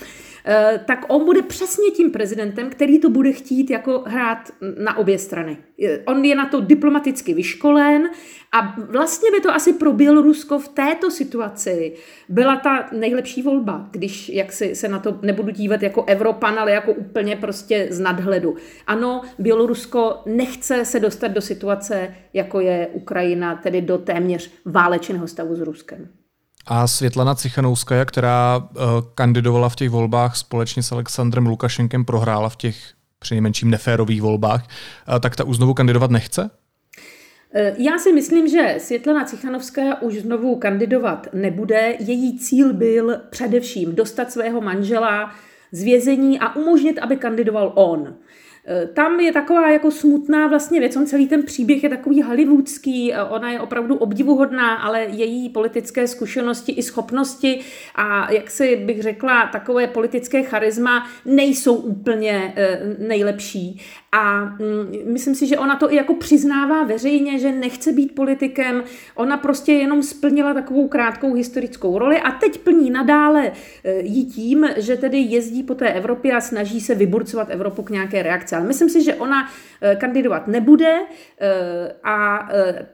Eh, 0.44 0.80
tak 0.86 1.04
on 1.08 1.24
bude 1.24 1.42
přesně 1.42 1.90
tím 1.90 2.10
prezidentem, 2.10 2.70
který 2.70 2.98
to 2.98 3.10
bude 3.10 3.32
chtít 3.32 3.70
jako 3.70 4.04
hrát 4.06 4.50
na 4.78 4.96
obě 4.96 5.18
strany. 5.18 5.56
On 6.06 6.24
je 6.24 6.34
na 6.34 6.46
to 6.46 6.60
diplomaticky 6.60 7.34
vyškolen 7.34 8.10
a 8.52 8.76
vlastně 8.78 9.30
by 9.30 9.40
to 9.40 9.54
asi 9.54 9.72
pro 9.72 9.92
Bělorusko 9.92 10.58
v 10.58 10.68
této 10.68 11.10
situaci 11.10 11.94
byla 12.28 12.56
ta 12.56 12.88
nejlepší 12.92 13.42
volba, 13.42 13.88
když 13.90 14.28
jak 14.28 14.52
si 14.52 14.74
se 14.74 14.88
na 14.88 14.98
to 14.98 15.18
nebudu 15.22 15.50
dívat 15.50 15.82
jako 15.82 16.04
Evropan, 16.04 16.58
ale 16.58 16.72
jako 16.72 16.92
úplně 16.92 17.36
prostě 17.36 17.86
z 17.90 18.00
nadhledu. 18.00 18.56
Ano, 18.86 19.22
Bělorusko 19.38 20.22
nechce 20.26 20.84
se 20.84 21.00
dostat 21.00 21.28
do 21.28 21.40
situace, 21.40 22.14
jako 22.34 22.60
je 22.60 22.88
Ukrajina, 22.92 23.56
tedy 23.56 23.82
do 23.82 23.98
téměř 23.98 24.52
válečného 24.64 25.28
stavu 25.28 25.56
s 25.56 25.60
Ruskem. 25.60 26.19
A 26.66 26.86
Světlana 26.86 27.34
Cichanouskaja, 27.34 28.04
která 28.04 28.56
uh, 28.58 28.82
kandidovala 29.14 29.68
v 29.68 29.76
těch 29.76 29.90
volbách 29.90 30.36
společně 30.36 30.82
s 30.82 30.92
Alexandrem 30.92 31.46
Lukašenkem, 31.46 32.04
prohrála 32.04 32.48
v 32.48 32.56
těch 32.56 32.76
přinejmenším 33.18 33.70
neférových 33.70 34.22
volbách, 34.22 34.62
uh, 35.08 35.18
tak 35.18 35.36
ta 35.36 35.44
už 35.44 35.56
znovu 35.56 35.74
kandidovat 35.74 36.10
nechce? 36.10 36.50
Eh, 37.54 37.74
já 37.78 37.98
si 37.98 38.12
myslím, 38.12 38.48
že 38.48 38.74
Světlana 38.78 39.24
Cichanovská 39.24 40.02
už 40.02 40.14
znovu 40.14 40.56
kandidovat 40.56 41.26
nebude. 41.32 41.94
Její 41.98 42.38
cíl 42.38 42.72
byl 42.72 43.16
především 43.30 43.94
dostat 43.94 44.32
svého 44.32 44.60
manžela 44.60 45.34
z 45.72 45.82
vězení 45.82 46.40
a 46.40 46.56
umožnit, 46.56 46.98
aby 46.98 47.16
kandidoval 47.16 47.72
on. 47.74 48.14
Eh, 48.66 48.86
tam 48.86 49.20
je 49.20 49.32
taková 49.32 49.70
jako 49.70 49.90
smutná 49.90 50.46
vlastně 50.46 50.80
věc, 50.80 50.96
on 50.96 51.06
celý 51.06 51.26
ten 51.26 51.42
příběh 51.42 51.82
je 51.82 51.88
takový 51.88 52.22
hollywoodský, 52.22 53.12
eh, 53.12 53.22
ona 53.22 53.50
je 53.50 53.60
opravdu 53.60 53.96
obdivuhodná, 53.96 54.74
ale 54.74 55.06
její 55.10 55.48
politické 55.48 56.06
zkušenosti 56.06 56.72
i 56.72 56.82
schopnosti 56.82 57.60
a 57.94 58.32
jak 58.32 58.50
si 58.50 58.76
bych 58.76 59.02
řekla, 59.02 59.46
takové 59.46 59.86
politické 59.86 60.42
charisma 60.42 61.06
nejsou 61.24 61.74
úplně 61.74 62.52
eh, 62.56 62.80
nejlepší. 62.98 63.80
A 64.12 64.44
mm, 64.44 65.12
myslím 65.12 65.34
si, 65.34 65.46
že 65.46 65.58
ona 65.58 65.76
to 65.76 65.92
i 65.92 65.96
jako 65.96 66.14
přiznává 66.14 66.84
veřejně, 66.84 67.38
že 67.38 67.52
nechce 67.52 67.92
být 67.92 68.14
politikem. 68.14 68.84
Ona 69.14 69.36
prostě 69.36 69.72
jenom 69.72 70.02
splnila 70.02 70.54
takovou 70.54 70.88
krátkou 70.88 71.34
historickou 71.34 71.98
roli 71.98 72.20
a 72.20 72.30
teď 72.30 72.58
plní 72.58 72.90
nadále 72.90 73.52
jí 74.02 74.26
tím, 74.26 74.68
že 74.76 74.96
tedy 74.96 75.18
jezdí 75.18 75.62
po 75.62 75.74
té 75.74 75.92
Evropě 75.92 76.32
a 76.32 76.40
snaží 76.40 76.80
se 76.80 76.94
vyburcovat 76.94 77.50
Evropu 77.50 77.82
k 77.82 77.90
nějaké 77.90 78.22
reakci. 78.22 78.49
Ale 78.56 78.66
myslím 78.66 78.88
si, 78.88 79.04
že 79.04 79.14
ona 79.14 79.50
eh, 79.80 79.96
kandidovat 79.96 80.46
nebude 80.46 81.00
eh, 81.40 81.94
a 82.02 82.48
eh, 82.52 82.86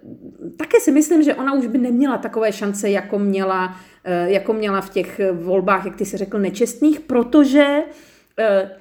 také 0.59 0.81
si 0.81 0.93
myslím, 0.93 1.23
že 1.23 1.35
ona 1.35 1.53
už 1.53 1.67
by 1.67 1.79
neměla 1.79 2.19
takové 2.19 2.53
šance, 2.53 2.91
jako 2.91 3.19
měla, 3.19 3.77
jako 4.25 4.53
měla 4.53 4.81
v 4.81 4.91
těch 4.91 5.21
volbách, 5.33 5.85
jak 5.85 5.97
ty 5.97 6.05
si 6.05 6.17
řekl, 6.17 6.39
nečestných, 6.39 7.01
protože 7.01 7.83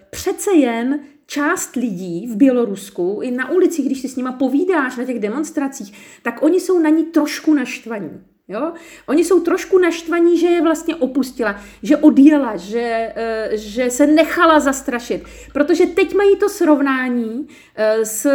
přece 0.10 0.52
jen 0.52 1.00
část 1.26 1.76
lidí 1.76 2.28
v 2.28 2.36
Bělorusku, 2.36 3.20
i 3.24 3.32
na 3.32 3.52
ulici, 3.52 3.82
když 3.82 4.02
si 4.02 4.10
s 4.10 4.16
nima 4.16 4.32
povídáš 4.32 4.98
na 4.98 5.06
těch 5.06 5.20
demonstracích, 5.20 6.20
tak 6.24 6.44
oni 6.44 6.60
jsou 6.60 6.80
na 6.80 6.90
ní 6.90 7.04
trošku 7.04 7.54
naštvaní. 7.54 8.22
Jo? 8.48 8.74
Oni 9.06 9.24
jsou 9.24 9.40
trošku 9.40 9.80
naštvaní, 9.80 10.40
že 10.40 10.48
je 10.48 10.62
vlastně 10.62 10.96
opustila, 10.96 11.56
že 11.84 11.98
odjela, 11.98 12.58
že, 12.58 13.14
eh, 13.16 13.50
že 13.54 13.90
se 13.90 14.08
nechala 14.08 14.60
zastrašit. 14.60 15.24
Protože 15.54 15.86
teď 15.86 16.16
mají 16.16 16.36
to 16.36 16.50
srovnání 16.50 17.48
eh, 17.76 18.06
s 18.06 18.30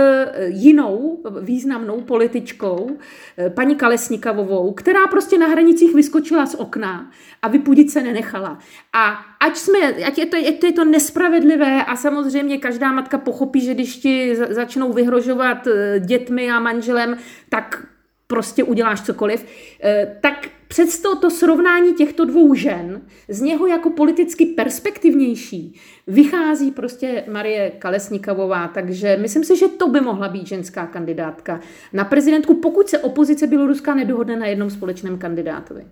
jinou 0.47 1.23
významnou 1.41 2.01
političkou, 2.01 2.91
eh, 3.39 3.51
paní 3.51 3.77
Kalesnikavovou, 3.77 4.73
která 4.73 5.07
prostě 5.07 5.39
na 5.39 5.47
hranicích 5.47 5.95
vyskočila 5.95 6.47
z 6.47 6.55
okna 6.55 7.11
a 7.43 7.49
vypudit 7.49 7.91
se 7.91 8.03
nenechala. 8.03 8.59
A 8.93 9.13
ať, 9.41 9.57
jsme, 9.57 9.79
ať, 9.79 10.19
je 10.19 10.27
to, 10.27 10.37
ať 10.37 10.59
to 10.61 10.67
je 10.67 10.73
to 10.73 10.85
nespravedlivé 10.85 11.85
a 11.85 11.97
samozřejmě 11.97 12.59
každá 12.59 12.93
matka 12.93 13.19
pochopí, 13.19 13.61
že 13.61 13.75
když 13.75 13.97
ti 13.97 14.37
začnou 14.37 14.93
vyhrožovat 14.93 15.69
dětmi 16.01 16.51
a 16.51 16.61
manželem, 16.61 17.17
tak 17.49 17.87
prostě 18.31 18.65
uděláš 18.65 19.01
cokoliv, 19.01 19.47
eh, 19.83 20.17
tak 20.21 20.49
přesto 20.69 21.17
to 21.17 21.31
srovnání 21.31 21.95
těchto 21.95 22.25
dvou 22.25 22.55
žen 22.55 23.01
z 23.29 23.41
něho 23.41 23.67
jako 23.67 23.91
politicky 23.91 24.47
perspektivnější 24.47 25.81
vychází 26.07 26.71
prostě 26.71 27.25
Marie 27.33 27.71
Kalesnikovová, 27.71 28.69
takže 28.69 29.19
myslím 29.21 29.45
si, 29.45 29.59
že 29.59 29.69
to 29.69 29.89
by 29.89 30.01
mohla 30.01 30.29
být 30.29 30.47
ženská 30.47 30.87
kandidátka 30.87 31.61
na 31.93 32.05
prezidentku, 32.05 32.55
pokud 32.55 32.89
se 32.89 32.99
opozice 32.99 33.47
běloruská 33.47 33.95
nedohodne 33.95 34.37
na 34.37 34.47
jednom 34.47 34.71
společném 34.71 35.19
kandidátovi. 35.19 35.85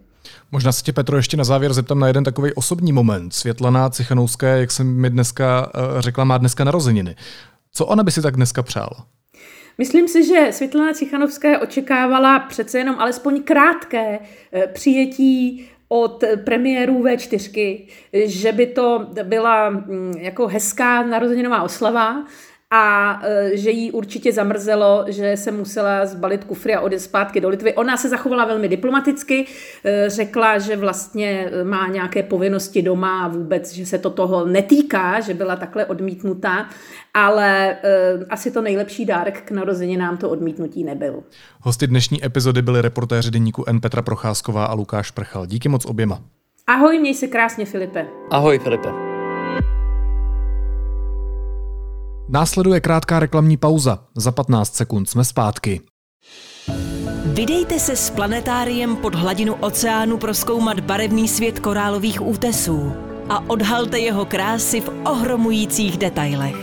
Možná 0.52 0.72
se 0.72 0.82
tě, 0.82 0.92
Petro, 0.92 1.16
ještě 1.16 1.36
na 1.36 1.44
závěr 1.44 1.72
zeptám 1.72 1.98
na 1.98 2.06
jeden 2.06 2.24
takový 2.24 2.52
osobní 2.54 2.92
moment. 2.92 3.34
Světlana 3.34 3.90
Cichanovská, 3.90 4.48
jak 4.48 4.70
jsem 4.70 4.86
mi 4.86 5.10
dneska 5.10 5.72
eh, 5.74 6.02
řekla, 6.02 6.24
má 6.24 6.38
dneska 6.38 6.64
narozeniny. 6.64 7.16
Co 7.72 7.86
ona 7.86 8.02
by 8.02 8.10
si 8.10 8.22
tak 8.22 8.36
dneska 8.36 8.62
přála? 8.62 9.06
Myslím 9.78 10.08
si, 10.08 10.24
že 10.24 10.48
Světlana 10.50 10.92
Cichanovská 10.92 11.58
očekávala 11.58 12.38
přece 12.38 12.78
jenom 12.78 12.96
alespoň 12.98 13.42
krátké 13.42 14.18
eh, 14.52 14.66
přijetí 14.66 15.68
od 15.88 16.24
premiérů 16.44 17.02
V4, 17.02 17.84
že 18.12 18.52
by 18.52 18.66
to 18.66 19.06
byla 19.22 19.70
mm, 19.70 20.14
jako 20.18 20.46
hezká 20.46 21.02
narozeninová 21.02 21.62
oslava, 21.62 22.26
a 22.70 23.20
e, 23.24 23.56
že 23.56 23.70
jí 23.70 23.90
určitě 23.90 24.32
zamrzelo, 24.32 25.04
že 25.08 25.36
se 25.36 25.50
musela 25.50 26.06
zbalit 26.06 26.44
kufry 26.44 26.74
a 26.74 26.80
odjet 26.80 27.00
zpátky 27.00 27.40
do 27.40 27.48
Litvy. 27.48 27.74
Ona 27.74 27.96
se 27.96 28.08
zachovala 28.08 28.44
velmi 28.44 28.68
diplomaticky, 28.68 29.46
e, 29.84 30.10
řekla, 30.10 30.58
že 30.58 30.76
vlastně 30.76 31.50
má 31.64 31.88
nějaké 31.88 32.22
povinnosti 32.22 32.82
doma 32.82 33.24
a 33.24 33.28
vůbec, 33.28 33.72
že 33.72 33.86
se 33.86 33.98
to 33.98 34.10
toho 34.10 34.46
netýká, 34.46 35.20
že 35.20 35.34
byla 35.34 35.56
takhle 35.56 35.86
odmítnutá, 35.86 36.68
ale 37.14 37.70
e, 37.72 37.78
asi 38.30 38.50
to 38.50 38.62
nejlepší 38.62 39.04
dárek 39.04 39.42
k 39.42 39.50
narozeninám 39.50 40.16
to 40.16 40.30
odmítnutí 40.30 40.84
nebyl. 40.84 41.22
Hosty 41.60 41.86
dnešní 41.86 42.24
epizody 42.24 42.62
byli 42.62 42.82
reportéři 42.82 43.30
deníku 43.30 43.64
N 43.66 43.80
Petra 43.80 44.02
Procházková 44.02 44.64
a 44.64 44.74
Lukáš 44.74 45.10
Prchal. 45.10 45.46
Díky 45.46 45.68
moc 45.68 45.84
oběma. 45.84 46.20
Ahoj, 46.66 46.98
měj 46.98 47.14
se 47.14 47.26
krásně, 47.26 47.64
Filipe. 47.64 48.06
Ahoj, 48.30 48.58
Filipe. 48.58 49.07
Následuje 52.30 52.80
krátká 52.80 53.20
reklamní 53.20 53.56
pauza. 53.56 53.98
Za 54.16 54.32
15 54.32 54.74
sekund 54.74 55.10
jsme 55.10 55.24
zpátky. 55.24 55.80
Vydejte 57.24 57.80
se 57.80 57.96
s 57.96 58.10
planetáriem 58.10 58.96
pod 58.96 59.14
hladinu 59.14 59.54
oceánu 59.54 60.18
proskoumat 60.18 60.80
barevný 60.80 61.28
svět 61.28 61.58
korálových 61.58 62.26
útesů 62.26 62.92
a 63.28 63.50
odhalte 63.50 63.98
jeho 63.98 64.24
krásy 64.24 64.80
v 64.80 64.88
ohromujících 65.04 65.98
detailech. 65.98 66.56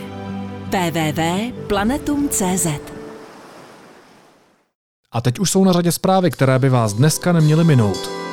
www.planetum.cz 0.66 2.68
A 5.12 5.22
teď 5.22 5.40
už 5.40 5.52
jsou 5.52 5.64
na 5.64 5.72
řadě 5.72 5.92
zprávy, 5.92 6.32
které 6.32 6.60
by 6.60 6.70
vás 6.70 6.94
dneska 6.94 7.32
neměly 7.32 7.64
minout. 7.64 8.25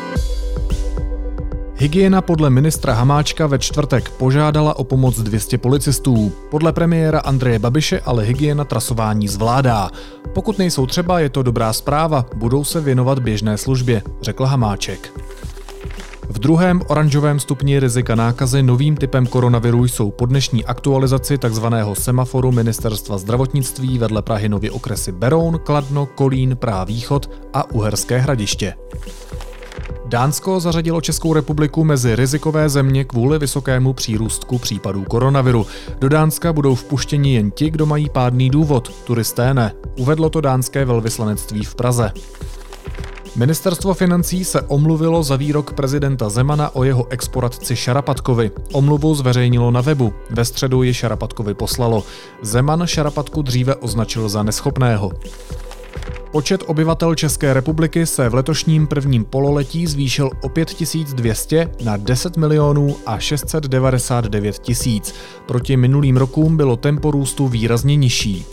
Hygiena 1.82 2.22
podle 2.22 2.50
ministra 2.50 2.94
Hamáčka 2.94 3.46
ve 3.46 3.58
čtvrtek 3.58 4.10
požádala 4.10 4.78
o 4.78 4.84
pomoc 4.84 5.20
200 5.20 5.58
policistů. 5.58 6.32
Podle 6.50 6.72
premiéra 6.72 7.20
Andreje 7.20 7.58
Babiše 7.58 8.00
ale 8.00 8.24
hygiena 8.24 8.64
trasování 8.64 9.28
zvládá. 9.28 9.90
Pokud 10.34 10.58
nejsou 10.58 10.86
třeba, 10.86 11.20
je 11.20 11.28
to 11.28 11.42
dobrá 11.42 11.72
zpráva, 11.72 12.26
budou 12.34 12.64
se 12.64 12.80
věnovat 12.80 13.18
běžné 13.18 13.58
službě, 13.58 14.02
řekl 14.20 14.44
Hamáček. 14.44 15.20
V 16.28 16.38
druhém 16.38 16.82
oranžovém 16.88 17.40
stupni 17.40 17.80
rizika 17.80 18.14
nákazy 18.14 18.62
novým 18.62 18.96
typem 18.96 19.26
koronaviru 19.26 19.84
jsou 19.84 20.10
po 20.10 20.26
dnešní 20.26 20.64
aktualizaci 20.64 21.38
tzv. 21.38 21.66
semaforu 21.92 22.52
Ministerstva 22.52 23.18
zdravotnictví 23.18 23.98
vedle 23.98 24.22
Prahy 24.22 24.48
nově 24.48 24.70
okresy 24.70 25.12
Beroun, 25.12 25.58
Kladno, 25.58 26.06
Kolín, 26.06 26.56
Praha 26.56 26.84
Východ 26.84 27.30
a 27.52 27.70
Uherské 27.70 28.18
hradiště. 28.18 28.74
Dánsko 30.12 30.60
zařadilo 30.60 31.00
Českou 31.00 31.32
republiku 31.32 31.84
mezi 31.84 32.16
rizikové 32.16 32.68
země 32.68 33.04
kvůli 33.04 33.38
vysokému 33.38 33.92
přírůstku 33.92 34.58
případů 34.58 35.04
koronaviru. 35.04 35.66
Do 35.98 36.08
Dánska 36.08 36.52
budou 36.52 36.74
vpuštěni 36.74 37.34
jen 37.34 37.50
ti, 37.50 37.70
kdo 37.70 37.86
mají 37.86 38.10
pádný 38.10 38.50
důvod, 38.50 38.92
turisté 39.04 39.54
ne. 39.54 39.72
Uvedlo 39.98 40.30
to 40.30 40.40
dánské 40.40 40.84
velvyslanectví 40.84 41.64
v 41.64 41.74
Praze. 41.74 42.12
Ministerstvo 43.36 43.94
financí 43.94 44.44
se 44.44 44.62
omluvilo 44.62 45.22
za 45.22 45.36
výrok 45.36 45.72
prezidenta 45.72 46.28
Zemana 46.28 46.74
o 46.74 46.84
jeho 46.84 47.06
exporadci 47.08 47.76
Šarapatkovi. 47.76 48.50
Omluvu 48.72 49.14
zveřejnilo 49.14 49.70
na 49.70 49.80
webu. 49.80 50.12
Ve 50.30 50.44
středu 50.44 50.82
ji 50.82 50.94
Šarapatkovi 50.94 51.54
poslalo. 51.54 52.04
Zeman 52.42 52.86
Šarapatku 52.86 53.42
dříve 53.42 53.74
označil 53.74 54.28
za 54.28 54.42
neschopného. 54.42 55.12
Počet 56.32 56.62
obyvatel 56.66 57.14
České 57.14 57.54
republiky 57.54 58.06
se 58.06 58.28
v 58.28 58.34
letošním 58.34 58.86
prvním 58.86 59.24
pololetí 59.24 59.86
zvýšil 59.86 60.30
o 60.42 60.48
5200 60.48 61.70
na 61.84 61.96
10 61.96 62.36
milionů 62.36 62.96
a 63.06 63.18
699 63.18 64.58
tisíc. 64.58 65.14
Proti 65.46 65.76
minulým 65.76 66.16
rokům 66.16 66.56
bylo 66.56 66.76
tempo 66.76 67.10
růstu 67.10 67.48
výrazně 67.48 67.96
nižší. 67.96 68.44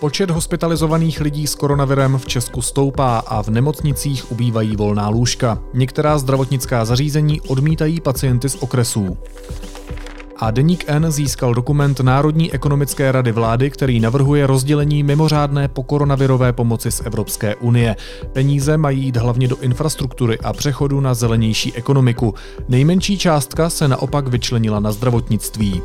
Počet 0.00 0.30
hospitalizovaných 0.30 1.20
lidí 1.20 1.46
s 1.46 1.54
koronavirem 1.54 2.18
v 2.18 2.26
Česku 2.26 2.62
stoupá 2.62 3.18
a 3.18 3.42
v 3.42 3.48
nemocnicích 3.48 4.32
ubývají 4.32 4.76
volná 4.76 5.08
lůžka. 5.08 5.58
Některá 5.74 6.18
zdravotnická 6.18 6.84
zařízení 6.84 7.40
odmítají 7.40 8.00
pacienty 8.00 8.48
z 8.48 8.54
okresů 8.54 9.16
a 10.40 10.50
Deník 10.50 10.84
N 10.86 11.10
získal 11.10 11.54
dokument 11.54 12.00
Národní 12.00 12.52
ekonomické 12.52 13.12
rady 13.12 13.32
vlády, 13.32 13.70
který 13.70 14.00
navrhuje 14.00 14.46
rozdělení 14.46 15.02
mimořádné 15.02 15.68
pokoronavirové 15.68 16.52
pomoci 16.52 16.90
z 16.90 17.00
Evropské 17.00 17.54
unie. 17.54 17.96
Peníze 18.32 18.76
mají 18.76 19.02
jít 19.04 19.16
hlavně 19.16 19.48
do 19.48 19.56
infrastruktury 19.60 20.38
a 20.38 20.52
přechodu 20.52 21.00
na 21.00 21.14
zelenější 21.14 21.74
ekonomiku. 21.74 22.34
Nejmenší 22.68 23.18
částka 23.18 23.70
se 23.70 23.88
naopak 23.88 24.28
vyčlenila 24.28 24.80
na 24.80 24.92
zdravotnictví. 24.92 25.82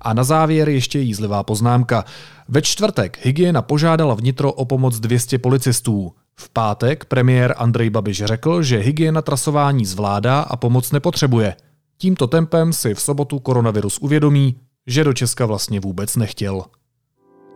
A 0.00 0.14
na 0.14 0.24
závěr 0.24 0.68
ještě 0.68 0.98
jízlivá 0.98 1.42
poznámka. 1.42 2.04
Ve 2.48 2.62
čtvrtek 2.62 3.18
hygiena 3.22 3.62
požádala 3.62 4.14
vnitro 4.14 4.52
o 4.52 4.64
pomoc 4.64 5.00
200 5.00 5.38
policistů. 5.38 6.12
V 6.40 6.50
pátek 6.50 7.04
premiér 7.04 7.54
Andrej 7.56 7.90
Babiš 7.90 8.24
řekl, 8.24 8.62
že 8.62 8.78
hygiena 8.78 9.22
trasování 9.22 9.86
zvládá 9.86 10.40
a 10.40 10.56
pomoc 10.56 10.92
nepotřebuje. 10.92 11.56
Tímto 11.98 12.26
tempem 12.26 12.72
si 12.72 12.94
v 12.94 13.00
sobotu 13.00 13.38
koronavirus 13.38 13.98
uvědomí, 13.98 14.60
že 14.86 15.04
do 15.04 15.12
Česka 15.12 15.46
vlastně 15.46 15.80
vůbec 15.80 16.16
nechtěl. 16.16 16.64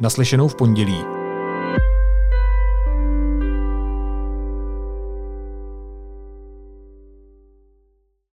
Naslyšenou 0.01 0.49
v 0.49 0.55
pondělí. 0.55 1.20